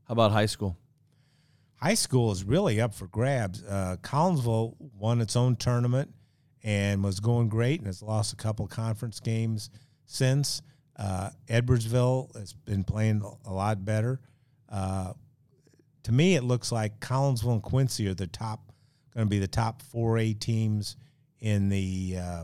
[0.07, 0.77] How about high school?
[1.77, 3.63] high school is really up for grabs.
[3.63, 6.13] Uh, Collinsville won its own tournament
[6.63, 9.69] and was going great, and has lost a couple conference games
[10.05, 10.61] since.
[10.97, 14.19] Uh, Edwardsville has been playing a lot better.
[14.67, 15.13] Uh,
[16.03, 18.71] to me, it looks like Collinsville and Quincy are the top,
[19.13, 20.97] going to be the top four A teams
[21.39, 22.43] in the uh,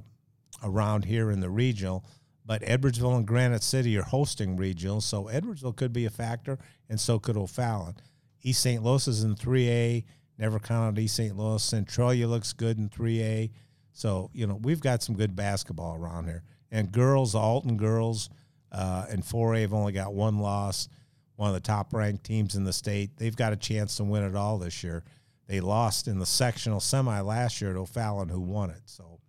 [0.63, 2.05] around here in the regional.
[2.45, 6.99] But Edwardsville and Granite City are hosting regional, so Edwardsville could be a factor, and
[6.99, 7.95] so could O'Fallon.
[8.41, 8.83] East St.
[8.83, 10.03] Louis is in 3A.
[10.37, 11.37] Never counted East St.
[11.37, 11.63] Louis.
[11.63, 13.51] Centralia looks good in 3A.
[13.93, 16.43] So, you know, we've got some good basketball around here.
[16.71, 18.29] And girls, Alton girls
[18.71, 20.89] uh, in 4A have only got one loss,
[21.35, 23.11] one of the top ranked teams in the state.
[23.17, 25.03] They've got a chance to win it all this year.
[25.47, 28.81] They lost in the sectional semi last year to O'Fallon, who won it.
[28.85, 29.19] So,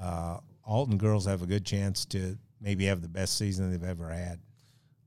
[0.00, 4.08] uh, Alton girls have a good chance to maybe have the best season they've ever
[4.08, 4.40] had.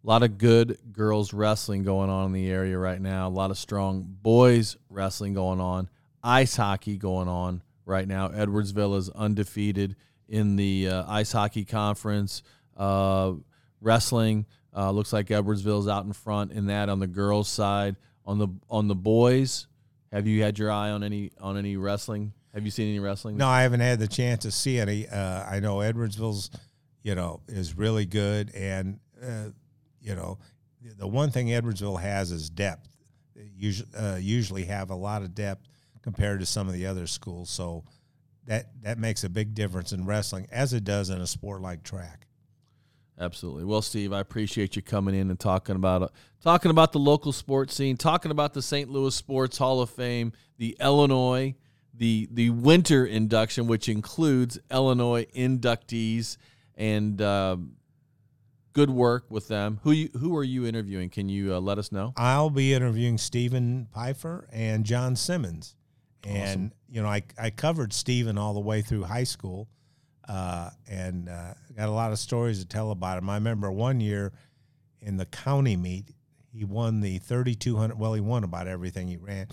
[0.04, 3.28] A lot of good girls wrestling going on in the area right now.
[3.28, 5.90] A lot of strong boys wrestling going on.
[6.24, 8.30] Ice hockey going on right now.
[8.30, 9.96] Edwardsville is undefeated
[10.28, 12.42] in the uh, ice hockey conference.
[12.76, 13.34] Uh,
[13.80, 17.96] wrestling uh, looks like Edwardsville's out in front in that on the girls' side.
[18.26, 19.68] On the on the boys,
[20.12, 22.34] have you had your eye on any on any wrestling?
[22.54, 23.38] Have you seen any wrestling?
[23.38, 25.08] No, I haven't had the chance to see any.
[25.08, 26.52] Uh, I know Edwardsville's,
[27.04, 29.50] you know, is really good, and uh,
[30.02, 30.40] you know,
[30.98, 32.90] the one thing Edwardsville has is depth.
[33.36, 35.68] They usually, uh, usually have a lot of depth
[36.02, 37.50] compared to some of the other schools.
[37.50, 37.84] So
[38.48, 41.84] that that makes a big difference in wrestling, as it does in a sport like
[41.84, 42.28] track.
[43.20, 43.66] Absolutely.
[43.66, 46.08] Well, Steve, I appreciate you coming in and talking about uh,
[46.42, 48.90] talking about the local sports scene, talking about the St.
[48.90, 51.54] Louis Sports Hall of Fame, the Illinois,
[51.94, 56.38] the the winter induction, which includes Illinois inductees,
[56.82, 57.58] and uh,
[58.74, 59.80] good work with them.
[59.84, 61.10] Who you, who are you interviewing?
[61.10, 62.12] Can you uh, let us know?
[62.17, 65.76] I'll be interviewing Stephen Pfeiffer and John Simmons,
[66.24, 66.72] and awesome.
[66.89, 69.70] you know I I covered Stephen all the way through high school,
[70.28, 73.30] uh, and uh, got a lot of stories to tell about him.
[73.30, 74.34] I remember one year
[75.02, 76.10] in the county meet,
[76.52, 77.98] he won the 3200.
[77.98, 79.48] Well, he won about everything he ran,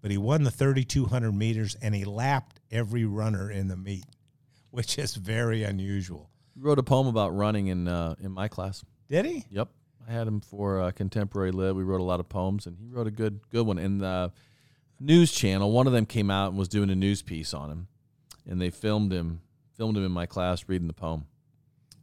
[0.00, 4.06] but he won the 3200 meters and he lapped every runner in the meet,
[4.70, 6.30] which is very unusual.
[6.60, 8.84] He wrote a poem about running in uh, in my class.
[9.08, 9.46] Did he?
[9.50, 9.70] Yep,
[10.06, 11.74] I had him for uh, contemporary lit.
[11.74, 13.78] We wrote a lot of poems, and he wrote a good good one.
[13.78, 14.30] In the
[14.98, 17.88] news channel, one of them came out and was doing a news piece on him,
[18.46, 19.40] and they filmed him
[19.74, 21.24] filmed him in my class reading the poem.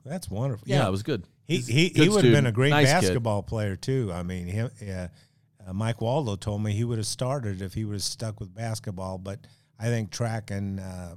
[0.04, 0.68] That's wonderful.
[0.68, 1.28] Yeah, yeah it was good.
[1.46, 3.50] He he, he would have been a great nice basketball kid.
[3.50, 4.12] player too.
[4.12, 7.94] I mean, him, uh, Mike Waldo told me he would have started if he would
[7.94, 9.46] have stuck with basketball, but
[9.80, 11.16] I think track and uh,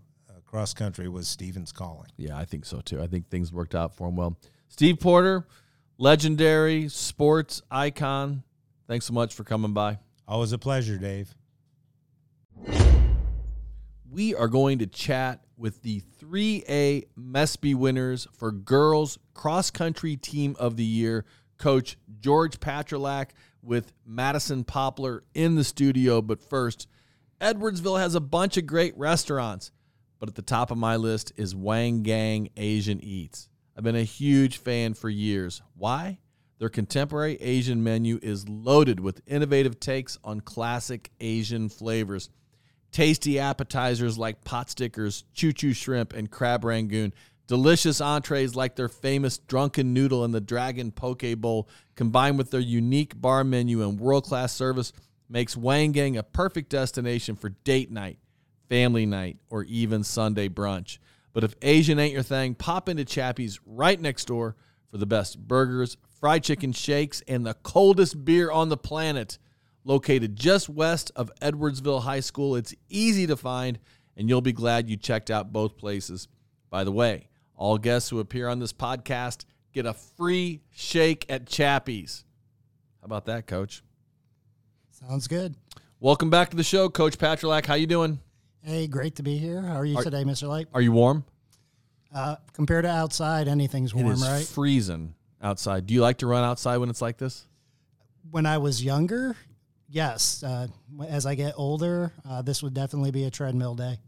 [0.51, 2.09] cross country was Steven's calling.
[2.17, 3.01] Yeah, I think so too.
[3.01, 4.37] I think things worked out for him well.
[4.69, 5.47] Steve Porter,
[5.97, 8.43] legendary sports icon.
[8.89, 10.01] Thanks so much for coming by.
[10.27, 11.35] Always a pleasure, Dave.
[14.11, 20.57] We are going to chat with the 3A MESPY winners for Girls Cross Country Team
[20.59, 21.25] of the Year,
[21.59, 23.31] Coach George Patrylak
[23.63, 26.21] with Madison Popelar in the studio.
[26.21, 26.89] But first,
[27.41, 29.71] Edwardsville has a bunch of great restaurants
[30.21, 33.49] but at the top of my list is Wang Gang Asian Eats.
[33.77, 35.63] I've been a huge fan for years.
[35.75, 36.19] Why?
[36.59, 42.29] Their contemporary Asian menu is loaded with innovative takes on classic Asian flavors.
[42.93, 47.15] Tasty appetizers like pot stickers, choo choo shrimp, and crab rangoon.
[47.47, 52.61] Delicious entrees like their famous drunken noodle and the dragon poke bowl, combined with their
[52.61, 54.93] unique bar menu and world class service,
[55.31, 58.19] makes Wang Gang a perfect destination for date night
[58.71, 60.99] family night, or even Sunday brunch.
[61.35, 64.57] But if Asian ain't your thing, pop into Chappie's right next door
[64.91, 69.39] for the best burgers, fried chicken shakes, and the coldest beer on the planet.
[69.85, 73.79] Located just west of Edwardsville High School, it's easy to find,
[74.17, 76.29] and you'll be glad you checked out both places.
[76.71, 81.47] By the way, all guests who appear on this podcast get a free shake at
[81.47, 82.25] Chappie's.
[83.01, 83.83] How about that, Coach?
[84.91, 85.57] Sounds good.
[85.99, 87.67] Welcome back to the show, Coach Patrylak.
[87.67, 88.21] How you doing?
[88.63, 89.63] Hey, great to be here.
[89.63, 90.47] How are you are, today, Mr.
[90.47, 90.67] Leip?
[90.75, 91.25] Are you warm?
[92.15, 94.45] Uh, compared to outside, anything's warm, it is right?
[94.45, 95.87] Freezing outside.
[95.87, 97.47] Do you like to run outside when it's like this?
[98.31, 99.35] When I was younger,
[99.89, 100.43] yes.
[100.43, 100.67] Uh,
[101.09, 103.99] as I get older, uh, this would definitely be a treadmill day.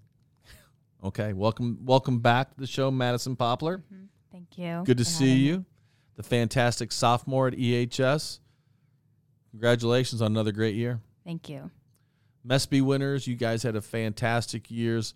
[1.02, 3.78] Okay, welcome, welcome back to the show, Madison Popelar.
[3.78, 4.04] Mm-hmm.
[4.30, 4.82] Thank you.
[4.84, 5.58] Good to see you.
[5.58, 5.64] Me.
[6.16, 8.40] The fantastic sophomore at EHS.
[9.50, 11.00] Congratulations on another great year.
[11.24, 11.70] Thank you.
[12.44, 15.14] MESPY winners, you guys had a fantastic years,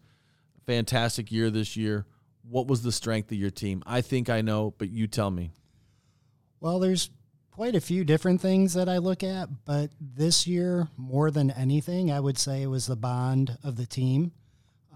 [0.64, 2.06] fantastic year this year.
[2.48, 3.82] What was the strength of your team?
[3.86, 5.50] I think I know, but you tell me.
[6.60, 7.10] Well, there's
[7.50, 12.12] quite a few different things that I look at, but this year, more than anything,
[12.12, 14.32] I would say it was the bond of the team.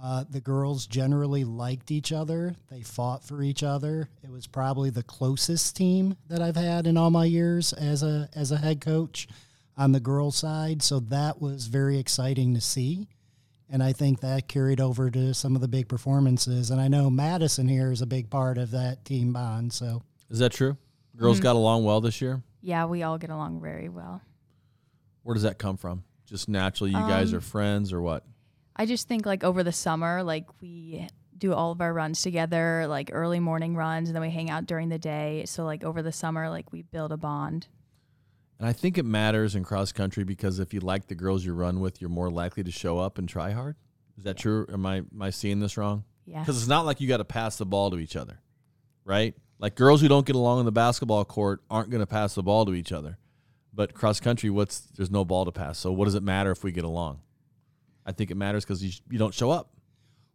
[0.02, 2.54] Uh, the girls generally liked each other.
[2.70, 4.08] They fought for each other.
[4.22, 8.28] It was probably the closest team that I've had in all my years as a
[8.34, 9.28] as a head coach
[9.76, 10.82] on the girls' side.
[10.82, 13.08] So that was very exciting to see.
[13.68, 16.70] And I think that carried over to some of the big performances.
[16.70, 19.72] And I know Madison here is a big part of that team bond.
[19.72, 20.76] So Is that true?
[21.16, 21.42] Girls Mhm.
[21.42, 22.42] got along well this year.
[22.62, 24.22] Yeah, we all get along very well.
[25.22, 26.04] Where does that come from?
[26.26, 28.24] Just naturally, you guys Um, are friends, or what?
[28.76, 31.06] I just think like over the summer, like we
[31.36, 34.66] do all of our runs together, like early morning runs, and then we hang out
[34.66, 35.44] during the day.
[35.46, 37.66] So like over the summer, like we build a bond.
[38.60, 41.54] And I think it matters in cross country because if you like the girls you
[41.54, 43.74] run with, you're more likely to show up and try hard.
[44.18, 44.66] Is that true?
[44.70, 46.04] Am I am I seeing this wrong?
[46.26, 46.40] Yeah.
[46.40, 48.38] Because it's not like you got to pass the ball to each other,
[49.06, 49.34] right?
[49.58, 52.42] Like girls who don't get along on the basketball court aren't going to pass the
[52.42, 53.16] ball to each other.
[53.72, 55.78] But cross country, what's there's no ball to pass.
[55.78, 57.20] So what does it matter if we get along?
[58.04, 59.70] I think it matters because you, you don't show up.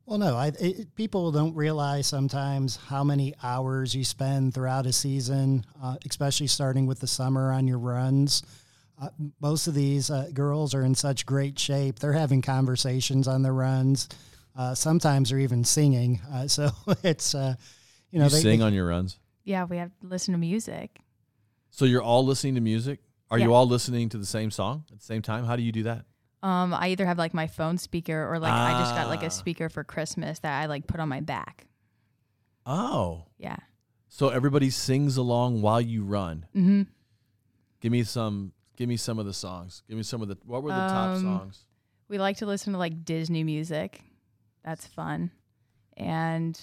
[0.06, 4.94] Well, no, I, it, people don't realize sometimes how many hours you spend throughout a
[4.94, 8.44] season, uh, especially starting with the summer on your runs.
[9.02, 9.10] Uh,
[9.42, 11.98] most of these uh, girls are in such great shape.
[12.00, 14.08] They're having conversations on their runs.
[14.56, 16.22] Uh, sometimes they're even singing.
[16.32, 16.70] Uh, so
[17.04, 17.56] it's, uh,
[18.12, 19.18] you know, you they, sing they- on your runs.
[19.44, 20.98] Yeah, we have to listen to music.
[21.70, 23.00] So you're all listening to music.
[23.30, 25.46] Are you all listening to the same song at the same time?
[25.46, 26.06] How do you do that?
[26.46, 29.28] Um, I either have like my phone speaker or like I just got like Ah.
[29.28, 31.66] a speaker for Christmas that I like put on my back.
[32.66, 33.58] Oh, Yeah.
[34.10, 36.46] so everybody sings along while you run.
[36.56, 36.84] Mm-hmm.
[37.82, 38.52] Give me some.
[38.78, 39.84] Give me some of the songs.
[39.88, 40.38] Give me some of the.
[40.46, 41.66] What were the top Um, songs?
[42.10, 44.04] We like to listen to like Disney music.
[44.64, 45.32] That's fun.
[45.98, 46.60] And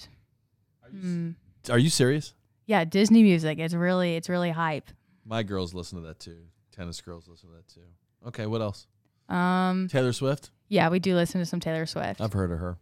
[0.93, 1.35] mm,
[1.69, 2.33] Are you serious?
[2.67, 3.59] yeah, Disney music.
[3.59, 4.89] It's really it's really hype.
[5.25, 6.37] My girls listen to that too.
[6.71, 7.87] Tennis girls listen to that too.
[8.27, 8.87] Okay, what else?
[9.29, 10.51] Um, Taylor Swift.
[10.69, 12.21] yeah, we do listen to some Taylor Swift.
[12.21, 12.77] I've heard of her.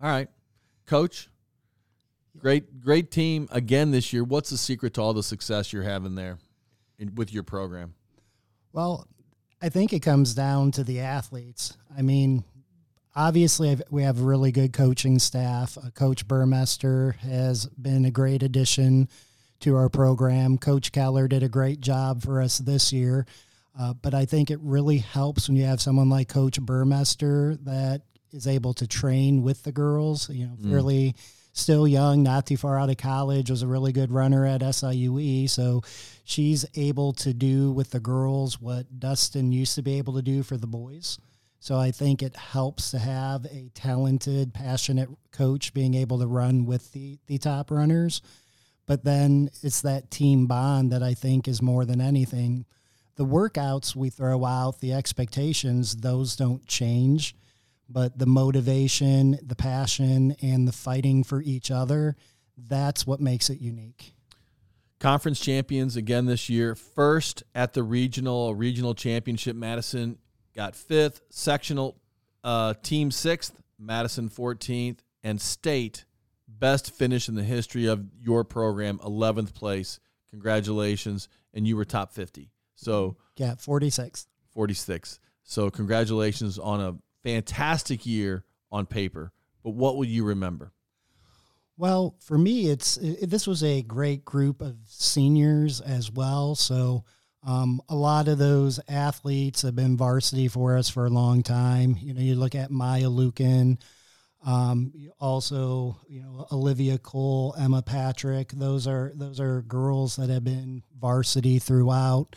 [0.00, 0.28] All right,
[0.86, 1.28] Coach.
[2.38, 4.22] Great, great team again this year.
[4.22, 6.36] What's the secret to all the success you're having there
[6.98, 7.94] in, with your program?
[8.72, 9.06] Well,
[9.62, 11.78] I think it comes down to the athletes.
[11.96, 12.44] I mean,
[13.14, 15.78] obviously I've- we have a really good coaching staff.
[15.78, 19.08] Uh, Coach Burmester has been a great addition
[19.60, 20.58] to our program.
[20.58, 23.24] Coach Keller did a great job for us this year.
[23.78, 28.02] Uh, but I think it really helps when you have someone like Coach Burmester that
[28.32, 30.30] is able to train with the girls.
[30.30, 31.14] You know, fairly
[31.52, 35.48] still young, not too far out of college, was a really good runner at SIUE.
[35.48, 35.82] So
[36.24, 40.42] she's able to do with the girls what Dustin used to be able to do
[40.42, 41.18] for the boys.
[41.58, 46.66] So I think it helps to have a talented, passionate coach being able to run
[46.66, 48.22] with the, the top runners.
[48.86, 52.66] But then it's that team bond that I think is more than anything.
[53.16, 57.34] The workouts we throw out, the expectations, those don't change.
[57.88, 62.16] But the motivation, the passion, and the fighting for each other,
[62.56, 64.12] that's what makes it unique.
[64.98, 66.74] Conference champions again this year.
[66.74, 70.18] First at the regional regional championship, Madison
[70.54, 71.20] got fifth.
[71.30, 71.96] Sectional
[72.42, 76.06] uh, team sixth, Madison fourteenth, and state
[76.48, 80.00] best finish in the history of your program, eleventh place.
[80.30, 82.50] Congratulations, and you were top fifty.
[82.76, 84.28] So Yeah, 46.
[84.50, 85.18] forty six.
[85.42, 89.32] So congratulations on a fantastic year on paper.
[89.64, 90.72] But what will you remember?
[91.76, 96.54] Well, for me, it's it, this was a great group of seniors as well.
[96.54, 97.04] So
[97.46, 101.96] um, a lot of those athletes have been varsity for us for a long time.
[102.00, 103.78] You know, you look at Maya Lucan,
[104.46, 108.52] um, also you know Olivia Cole, Emma Patrick.
[108.52, 112.36] Those are those are girls that have been varsity throughout.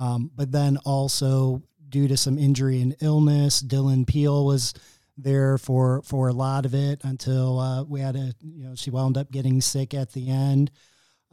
[0.00, 4.72] Um, but then also due to some injury and illness, Dylan Peel was
[5.18, 8.90] there for for a lot of it until uh, we had a you know she
[8.90, 10.70] wound up getting sick at the end.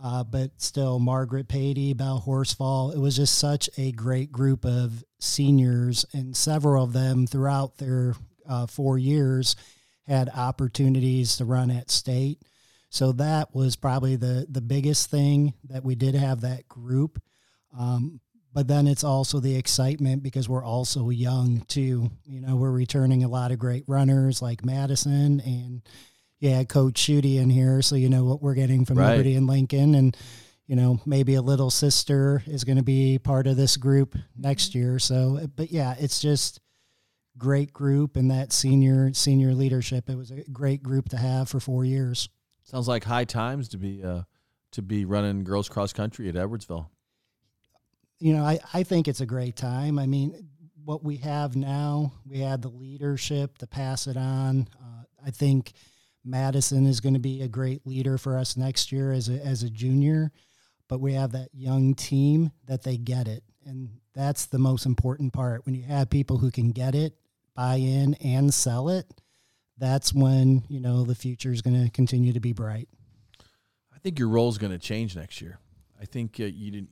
[0.03, 2.93] Uh, but still, Margaret Patey, Bell Horsefall.
[2.93, 8.15] It was just such a great group of seniors, and several of them throughout their
[8.49, 9.55] uh, four years
[10.11, 12.41] had opportunities to run at state.
[12.89, 17.21] So that was probably the the biggest thing that we did have that group.
[17.77, 18.19] Um,
[18.53, 22.11] but then it's also the excitement because we're also young too.
[22.25, 25.81] You know, we're returning a lot of great runners like Madison and
[26.39, 29.11] yeah, Coach Shooty in here, so you know what we're getting from Right.
[29.11, 30.17] Liberty and Lincoln, and
[30.67, 34.75] you know maybe a little sister is going to be part of this group next
[34.75, 34.99] year.
[34.99, 36.59] So, but yeah, it's just
[37.41, 40.09] great group and that senior senior leadership.
[40.09, 42.29] It was a great group to have for four years.
[42.63, 44.21] Sounds like high times to be uh,
[44.73, 46.87] to be running girls cross country at Edwardsville?
[48.19, 49.97] You know, I, I think it's a great time.
[49.97, 50.49] I mean,
[50.85, 54.67] what we have now, we had the leadership to pass it on.
[54.79, 55.73] Uh, I think
[56.23, 59.63] Madison is going to be a great leader for us next year as a, as
[59.63, 60.31] a junior,
[60.87, 63.43] but we have that young team that they get it.
[63.65, 65.65] And that's the most important part.
[65.65, 67.15] When you have people who can get it,
[67.61, 69.05] buy in, and sell it,
[69.77, 72.89] that's when, you know, the future is going to continue to be bright.
[73.93, 75.59] I think your role is going to change next year.
[76.01, 76.89] I think uh, you didn't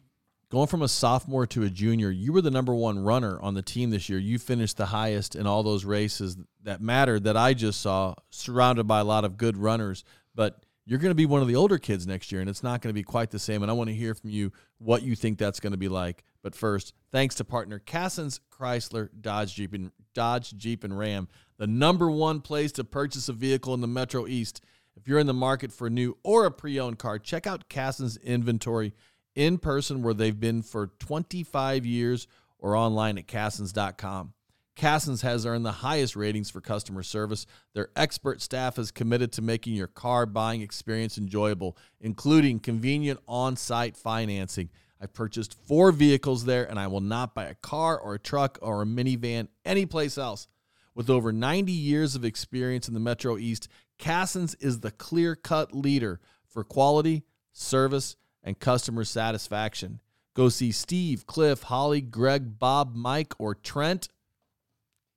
[0.51, 3.61] going from a sophomore to a junior, you were the number one runner on the
[3.63, 4.19] team this year.
[4.19, 8.87] You finished the highest in all those races that mattered that I just saw, surrounded
[8.87, 10.03] by a lot of good runners.
[10.35, 12.81] But you're going to be one of the older kids next year, and it's not
[12.81, 13.61] going to be quite the same.
[13.61, 16.23] And I want to hear from you what you think that's going to be like.
[16.41, 21.67] But first, thanks to partner Cassens Chrysler Dodge Jeep and Dodge Jeep and Ram, the
[21.67, 24.61] number one place to purchase a vehicle in the Metro East.
[24.95, 28.21] If you're in the market for a new or a pre-owned car, check out Cassens
[28.21, 28.93] inventory
[29.35, 34.33] in person where they've been for 25 years or online at Cassens.com.
[34.79, 37.45] Cassens has earned the highest ratings for customer service.
[37.73, 43.57] Their expert staff is committed to making your car buying experience enjoyable, including convenient on
[43.57, 44.69] site financing.
[45.01, 48.59] I've purchased four vehicles there, and I will not buy a car or a truck
[48.61, 50.47] or a minivan anyplace else.
[50.93, 55.73] With over 90 years of experience in the Metro East, Cassens is the clear cut
[55.73, 57.23] leader for quality,
[57.53, 59.99] service, and customer satisfaction.
[60.33, 64.09] Go see Steve, Cliff, Holly, Greg, Bob, Mike, or Trent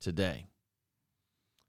[0.00, 0.46] today.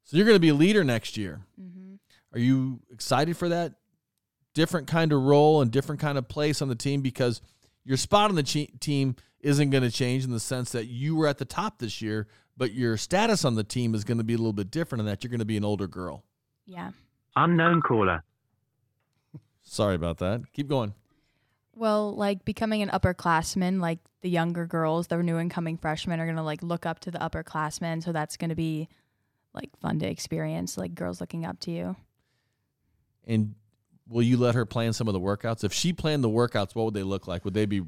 [0.04, 1.42] So you're going to be a leader next year.
[1.60, 1.96] Mm-hmm.
[2.34, 3.74] Are you excited for that
[4.54, 7.02] different kind of role and different kind of place on the team?
[7.02, 7.42] Because
[7.84, 11.28] your spot on the team isn't going to change in the sense that you were
[11.28, 14.34] at the top this year, but your status on the team is going to be
[14.34, 16.24] a little bit different in that you're going to be an older girl.
[16.66, 16.92] Yeah.
[17.36, 18.24] Unknown caller.
[19.64, 20.42] Sorry about that.
[20.54, 20.94] Keep going.
[21.76, 26.44] Well, like becoming an upperclassman, like the younger girls, the new incoming freshmen are gonna
[26.44, 28.88] like look up to the upperclassmen, so that's gonna be
[29.54, 31.96] like fun to experience, like girls looking up to you.
[33.26, 33.56] And
[34.08, 35.64] will you let her plan some of the workouts?
[35.64, 37.46] If she planned the workouts, what would they look like?
[37.46, 37.84] Would they be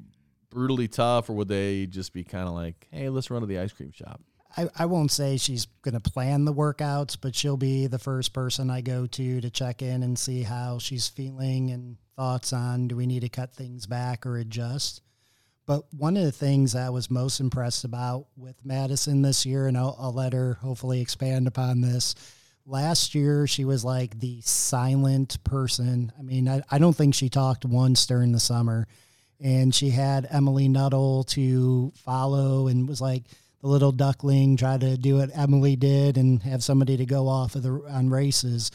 [0.49, 3.59] brutally tough, or would they just be kind of like, "Hey, let's run to the
[3.59, 4.21] ice cream shop"?
[4.57, 8.33] I, I won't say she's going to plan the workouts, but she'll be the first
[8.33, 12.87] person I go to to check in and see how she's feeling and thoughts on
[12.87, 15.01] do we need to cut things back or adjust.
[15.65, 19.77] But one of the things I was most impressed about with Madison this year, and
[19.77, 22.15] I'll, I'll let her hopefully expand upon this.
[22.65, 26.11] Last year, she was like the silent person.
[26.17, 28.87] I mean, I, I don't think she talked once during the summer.
[29.39, 33.23] And she had Emily Nuttall to follow and was like,
[33.65, 37.55] the little duckling, try to do what Emily did and have somebody to go off
[37.55, 38.69] of the on races.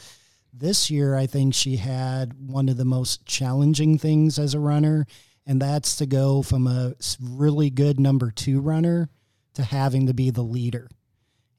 [0.53, 5.05] This year, I think she had one of the most challenging things as a runner,
[5.47, 9.09] and that's to go from a really good number two runner
[9.53, 10.89] to having to be the leader.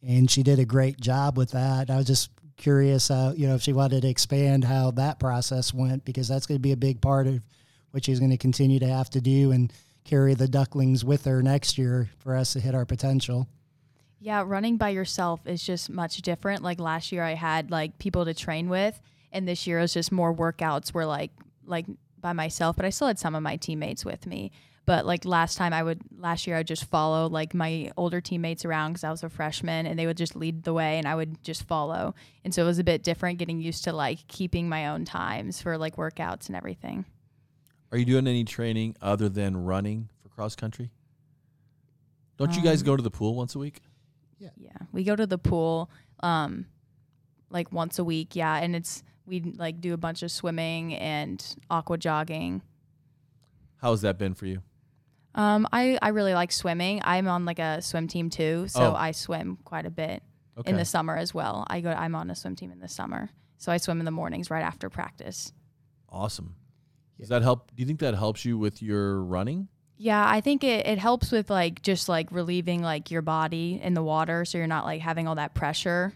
[0.06, 1.90] And she did a great job with that.
[1.90, 5.72] I was just curious, uh, you know, if she wanted to expand how that process
[5.72, 7.40] went, because that's going to be a big part of
[7.92, 9.52] what she's going to continue to have to do.
[9.52, 9.72] And
[10.04, 13.48] carry the ducklings with her next year for us to hit our potential.
[14.18, 16.62] Yeah, running by yourself is just much different.
[16.62, 19.00] Like last year I had like people to train with
[19.32, 21.32] and this year it was just more workouts where like
[21.64, 21.86] like
[22.20, 24.52] by myself, but I still had some of my teammates with me.
[24.84, 28.20] But like last time I would last year I would just follow like my older
[28.20, 31.06] teammates around cuz I was a freshman and they would just lead the way and
[31.06, 32.14] I would just follow.
[32.44, 35.62] And so it was a bit different getting used to like keeping my own times
[35.62, 37.04] for like workouts and everything.
[37.92, 40.90] Are you doing any training other than running for cross country?
[42.38, 43.82] Don't um, you guys um, go to the pool once a week?
[44.38, 44.50] Yeah.
[44.56, 44.78] Yeah.
[44.90, 46.66] We go to the pool um
[47.52, 51.56] like once a week, yeah, and it's we like do a bunch of swimming and
[51.70, 52.62] aqua jogging.
[53.76, 54.62] How's that been for you?
[55.34, 57.00] Um I I really like swimming.
[57.04, 58.94] I'm on like a swim team too, so oh.
[58.94, 60.22] I swim quite a bit
[60.58, 60.70] okay.
[60.70, 61.66] in the summer as well.
[61.68, 63.30] I go I'm on a swim team in the summer.
[63.58, 65.52] So I swim in the mornings right after practice.
[66.08, 66.56] Awesome.
[67.18, 67.74] Does that help?
[67.74, 69.68] Do you think that helps you with your running?
[69.96, 73.94] Yeah, I think it, it helps with like just like relieving like your body in
[73.94, 76.12] the water so you're not like having all that pressure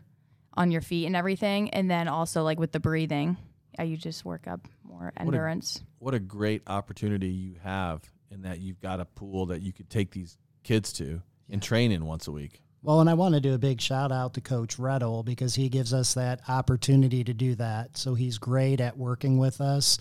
[0.55, 1.71] on your feet and everything.
[1.71, 3.37] And then also like with the breathing,
[3.79, 5.85] uh, you just work up more endurance.
[6.01, 8.03] What a, what a great opportunity you have
[8.37, 11.93] in that you've got a pool that you could take these kids to and train
[11.93, 12.61] in once a week.
[12.83, 15.69] Well, and I want to do a big shout out to Coach Reddle because he
[15.69, 17.97] gives us that opportunity to do that.
[17.97, 19.99] So he's great at working with us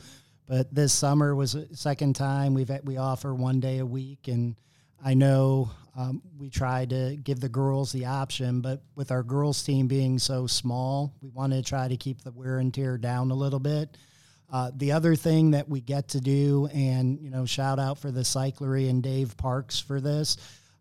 [0.48, 4.56] but this summer was a second time we've we offer one day a week, and
[5.04, 9.64] I know um, we try to give the girls the option, but with our girls
[9.64, 13.32] team being so small, we wanted to try to keep the wear and tear down
[13.32, 13.98] a little bit.
[14.52, 18.12] Uh, the other thing that we get to do, and you know, shout out for
[18.12, 20.38] the cyclery and Dave Parks for this.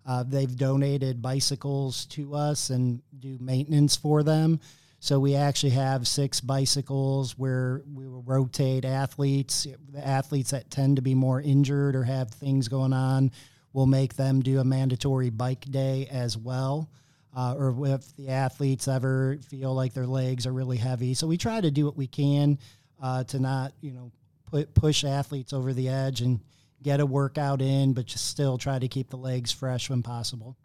[0.06, 4.60] Uh, they've donated bicycles to us and do maintenance for them.
[5.00, 9.66] So we actually have six bicycles where we will rotate athletes.
[9.92, 13.30] The athletes that tend to be more injured or have things going on,
[13.72, 16.90] we'll make them do a mandatory bike day as well.
[17.36, 21.14] Uh, or if the athletes ever feel like their legs are really heavy.
[21.14, 22.58] So we try to do what we can
[23.00, 24.10] uh, to not, you know,
[24.46, 26.40] put, push athletes over the edge and
[26.82, 30.56] get a workout in, but just still try to keep the legs fresh when possible.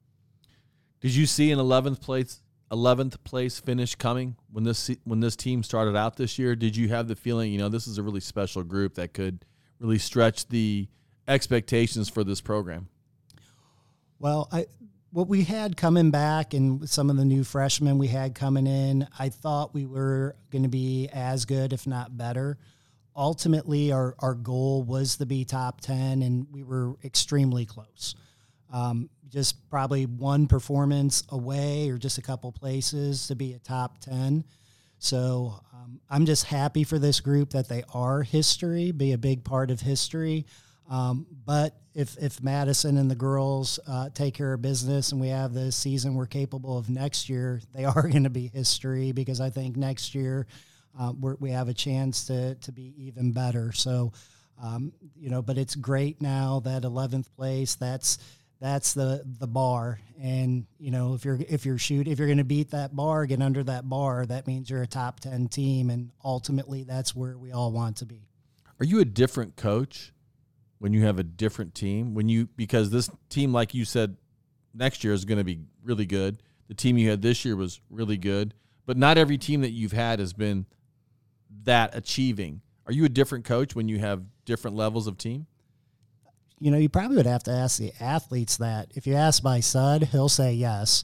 [1.02, 5.64] Did you see an 11th place 11th place finish coming when this when this team
[5.64, 6.56] started out this year?
[6.56, 9.44] Did you have the feeling, you know, this is a really special group that could
[9.80, 10.88] really stretch the
[11.28, 12.88] expectations for this program?
[14.20, 14.68] Well, I
[15.12, 19.08] what we had coming back and some of the new freshmen we had coming in,
[19.18, 22.58] I thought we were going to be as good, if not better.
[23.16, 28.16] Ultimately, our, our goal was to be top 10, and we were extremely close.
[28.72, 34.00] Um, just probably one performance away or just a couple places to be a top
[34.00, 34.44] 10.
[35.00, 39.44] So um, I'm just happy for this group that they are history, be a big
[39.44, 40.46] part of history.
[40.90, 45.28] Um, but if, if Madison and the girls uh, take care of business and we
[45.28, 49.40] have the season we're capable of next year, they are going to be history because
[49.40, 50.48] I think next year
[51.00, 53.72] uh, we have a chance to, to be even better.
[53.72, 54.14] So,
[54.62, 58.18] um, you know, but it's great now that 11th place, that's,
[58.60, 60.00] that's the, the bar.
[60.22, 63.26] And, you know, if you're, if you're shoot, if you're going to beat that bar,
[63.26, 65.90] get under that bar, that means you're a top 10 team.
[65.90, 68.28] And ultimately that's where we all want to be.
[68.80, 70.12] Are you a different coach?
[70.80, 74.18] When you have a different team when you because this team like you said
[74.74, 77.80] next year is going to be really good the team you had this year was
[77.90, 78.54] really good
[78.86, 80.66] but not every team that you've had has been
[81.64, 85.46] that achieving are you a different coach when you have different levels of team
[86.60, 89.60] you know you probably would have to ask the athletes that if you ask my
[89.60, 91.04] son he'll say yes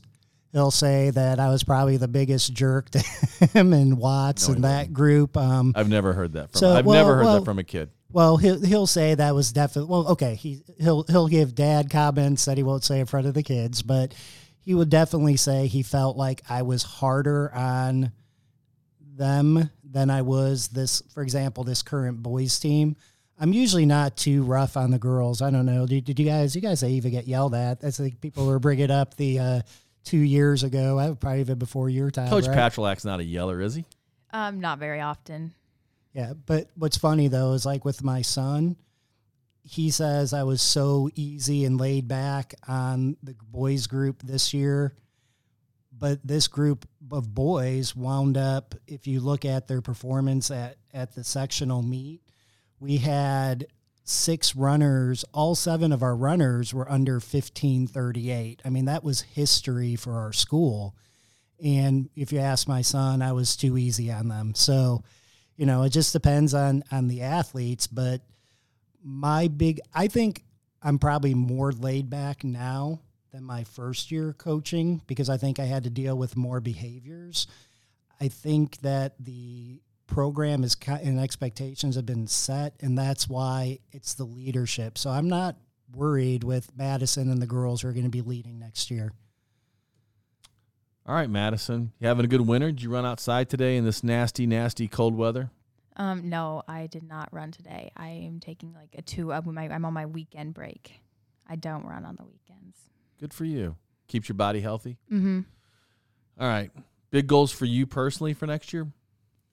[0.56, 3.00] he'll say that I was probably the biggest jerk to
[3.54, 5.36] him and Watts no, and that group.
[5.36, 6.60] Um, I've never heard that from.
[6.60, 7.92] So, I've well, never heard well, that from a kid.
[8.16, 10.08] Well, he'll he'll say that was definitely well.
[10.14, 13.44] Okay, he he'll he'll give dad comments that he won't say in front of the
[13.44, 14.14] kids, but
[14.62, 18.14] he would definitely say he felt like I was harder on
[19.02, 21.04] them than I was this.
[21.14, 22.96] For example, this current boys team.
[23.38, 25.42] I'm usually not too rough on the girls.
[25.42, 25.86] I don't know.
[25.86, 26.56] Did, did you guys?
[26.56, 27.82] You guys even get yelled at?
[27.82, 29.62] That's like people were bringing up the uh,
[30.06, 30.98] two years ago.
[30.98, 32.30] I probably even before your time.
[32.30, 32.56] Coach right?
[32.56, 33.84] Patrylak's not a yeller, is he?
[34.32, 35.54] Um, not very often.
[36.16, 38.78] Yeah, but what's funny though is like with my son,
[39.64, 44.96] he says I was so easy and laid back on the boys group this year.
[45.92, 51.16] But this group of boys wound up, if you look at their performance at, at
[51.16, 52.22] the sectional meet,
[52.80, 53.68] we had
[54.06, 55.26] six runners.
[55.34, 58.62] All seven of our runners were under 1538.
[58.64, 60.96] I mean, that was history for our school.
[61.64, 64.54] And if you ask my son, I was too easy on them.
[64.56, 65.04] So,
[65.56, 67.88] you know, it just depends on on the athletes.
[67.88, 68.22] But
[69.04, 70.44] my big, I think
[70.82, 73.02] I'm probably more laid back now
[73.32, 77.48] than my first year coaching because I think I had to deal with more behaviors.
[78.20, 84.14] I think that the program is and expectations have been set, and that's why it's
[84.14, 84.98] the leadership.
[84.98, 85.58] So I'm not
[85.94, 89.12] worried with Madison and the girls who are going to be leading next year.
[91.08, 92.72] All right, Madison, you having a good winter?
[92.72, 95.52] Did you run outside today in this nasty, nasty cold weather?
[95.98, 97.92] Um, no, I did not run today.
[97.96, 99.32] I am taking like a two.
[99.32, 101.00] Uh, my, I'm on my weekend break.
[101.48, 102.78] I don't run on the weekends.
[103.20, 103.76] Good for you.
[104.08, 104.98] Keeps your body healthy.
[105.12, 105.42] Mm-hmm.
[106.40, 106.72] All right.
[107.12, 108.88] Big goals for you personally for next year?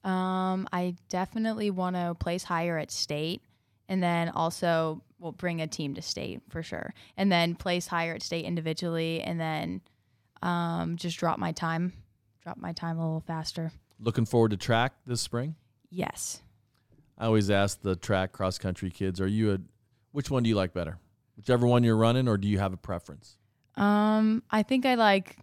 [0.05, 3.43] Um, I definitely want to place higher at state,
[3.91, 8.15] and then also will bring a team to state for sure, and then place higher
[8.15, 9.83] at state individually, and then
[10.43, 11.93] um, just drop my time,
[12.43, 13.73] drop my time a little faster.
[14.01, 15.55] Looking forward to track this spring.
[15.91, 16.43] Yes.
[17.17, 19.59] I always ask the track cross country kids, are you a
[20.11, 20.99] which one do you like better?
[21.37, 23.37] Whichever one you're running or do you have a preference?
[23.77, 25.39] Um, I think I like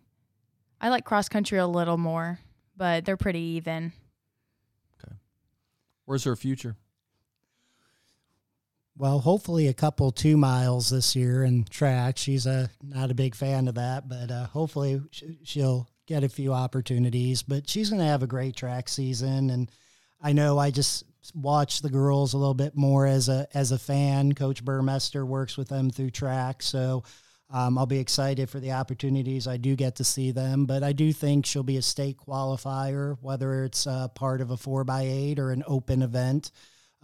[0.82, 2.40] I like cross country a little more,
[2.76, 3.94] but they're pretty even.
[5.04, 5.16] Okay.
[6.06, 6.76] Where's her future?
[9.00, 12.18] Well, hopefully a couple two miles this year in track.
[12.18, 15.02] She's a uh, not a big fan of that, but uh, hopefully
[15.44, 17.42] she'll get a few opportunities.
[17.42, 19.72] But she's going to have a great track season, and
[20.22, 23.80] I know I just watch the girls a little bit more as a as a
[23.80, 24.34] fan.
[24.34, 27.04] Coach Burmester works with them through track, so.
[27.52, 30.94] Um, I'll be excited for the opportunities I do get to see them, but I
[30.94, 35.02] do think she'll be a state qualifier, whether it's uh, part of a four by
[35.02, 36.52] eight or an open event.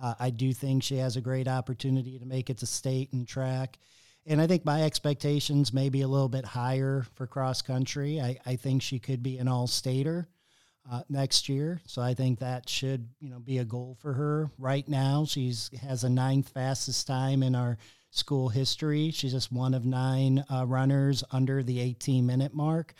[0.01, 3.27] Uh, I do think she has a great opportunity to make it to state and
[3.27, 3.77] track.
[4.25, 8.19] And I think my expectations may be a little bit higher for cross country.
[8.19, 10.27] I, I think she could be an all stater
[10.91, 11.81] uh, next year.
[11.85, 14.49] So I think that should you know be a goal for her.
[14.57, 17.77] Right now, she's has a ninth fastest time in our
[18.11, 19.11] school history.
[19.11, 22.93] She's just one of nine uh, runners under the 18 minute mark.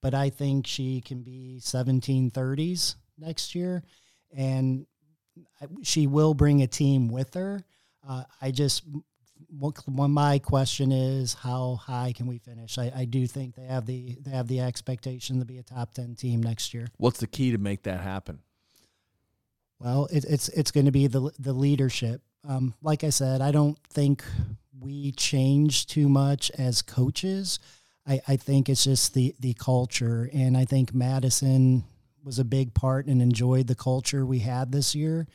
[0.00, 3.82] But I think she can be 1730s next year,
[4.36, 4.86] and
[5.82, 7.64] she will bring a team with her.
[8.06, 8.84] Uh, I just
[9.50, 12.78] one my question is how high can we finish?
[12.78, 15.94] I, I, do think they have the they have the expectation to be a top
[15.94, 16.88] ten team next year.
[16.96, 18.40] What's the key to make that happen?
[19.78, 22.22] Well, it, it's it's going to be the the leadership.
[22.46, 24.24] Um, like I said, I don't think
[24.78, 27.58] we change too much as coaches.
[28.06, 31.84] I, I think it's just the the culture, and I think Madison
[32.24, 35.26] was a big part and enjoyed the culture we had this year.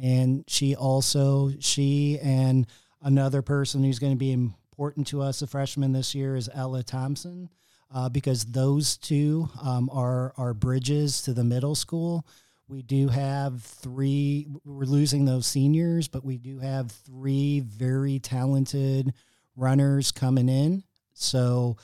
[0.00, 2.66] And she also she and
[3.02, 6.82] Another person who's going to be important to us, a freshman this year, is Ella
[6.82, 7.48] Thompson,
[7.94, 12.26] uh, because those two um, are are bridges to the middle school.
[12.66, 14.48] We do have three.
[14.64, 19.14] We're losing those seniors, but we do have three very talented
[19.56, 20.82] runners coming in.
[21.14, 21.76] So.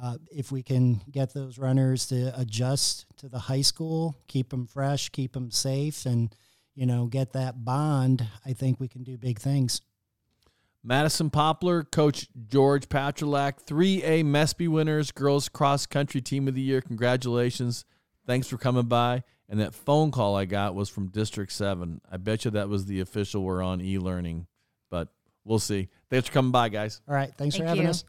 [0.00, 4.64] Uh, if we can get those runners to adjust to the high school, keep them
[4.64, 6.32] fresh, keep them safe, and
[6.78, 9.82] you know get that bond, I think we can do big things.
[10.84, 16.80] Madison Popelar, Coach George Patrylak, 3A MESPY winners, girls cross country team of the year.
[16.80, 17.84] Congratulations.
[18.28, 19.24] Thanks for coming by.
[19.48, 22.00] And that phone call I got was from District 7.
[22.08, 24.46] I bet you that was the official we're on e learning,
[24.88, 25.08] but
[25.44, 25.88] we'll see.
[26.10, 27.00] Thanks for coming by, guys.
[27.08, 27.32] All right.
[27.36, 27.90] Thanks Thank for having you.
[27.90, 28.04] us.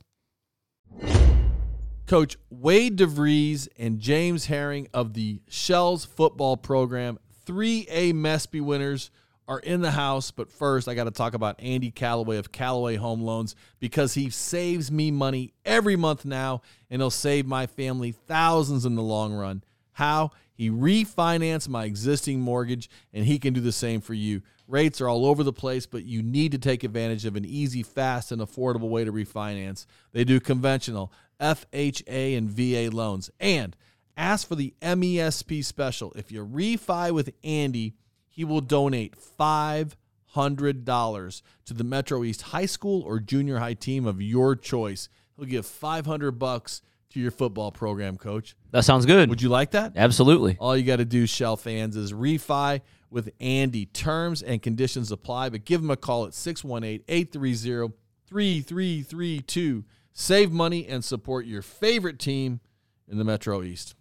[2.05, 7.17] Coach Wade DeVries and James Herring of the Shells football program,
[7.49, 9.09] 3A MESPY winners
[9.47, 10.29] are in the house.
[10.29, 14.29] But first, I got to talk about Andy Calloway of Callaway Home Loans because he
[14.29, 19.33] saves me money every month now, and he'll save my family thousands in the long
[19.33, 19.63] run.
[19.93, 20.29] How?
[20.53, 24.43] He refinanced my existing mortgage, and he can do the same for you.
[24.67, 27.81] Rates are all over the place, but you need to take advantage of an easy,
[27.81, 29.87] fast, and affordable way to refinance.
[30.11, 33.31] They do conventional FHA and VA loans.
[33.39, 33.75] And
[34.19, 36.11] ask for the MESP special.
[36.15, 37.95] If you refi with Andy,
[38.27, 44.21] he will donate $500 to the Metro East High School or junior high team of
[44.21, 45.09] your choice.
[45.35, 48.55] He'll give 500 bucks to your football program, coach.
[48.71, 49.29] That sounds good.
[49.29, 49.93] Would you like that?
[49.95, 50.57] Absolutely.
[50.59, 53.87] All you got to do, Shell fans, is refi with Andy.
[53.87, 57.95] Terms and conditions apply, but give him a call at 618 830
[58.27, 59.85] 3332.
[60.13, 62.59] Save money and support your favorite team
[63.07, 63.95] in the Metro East.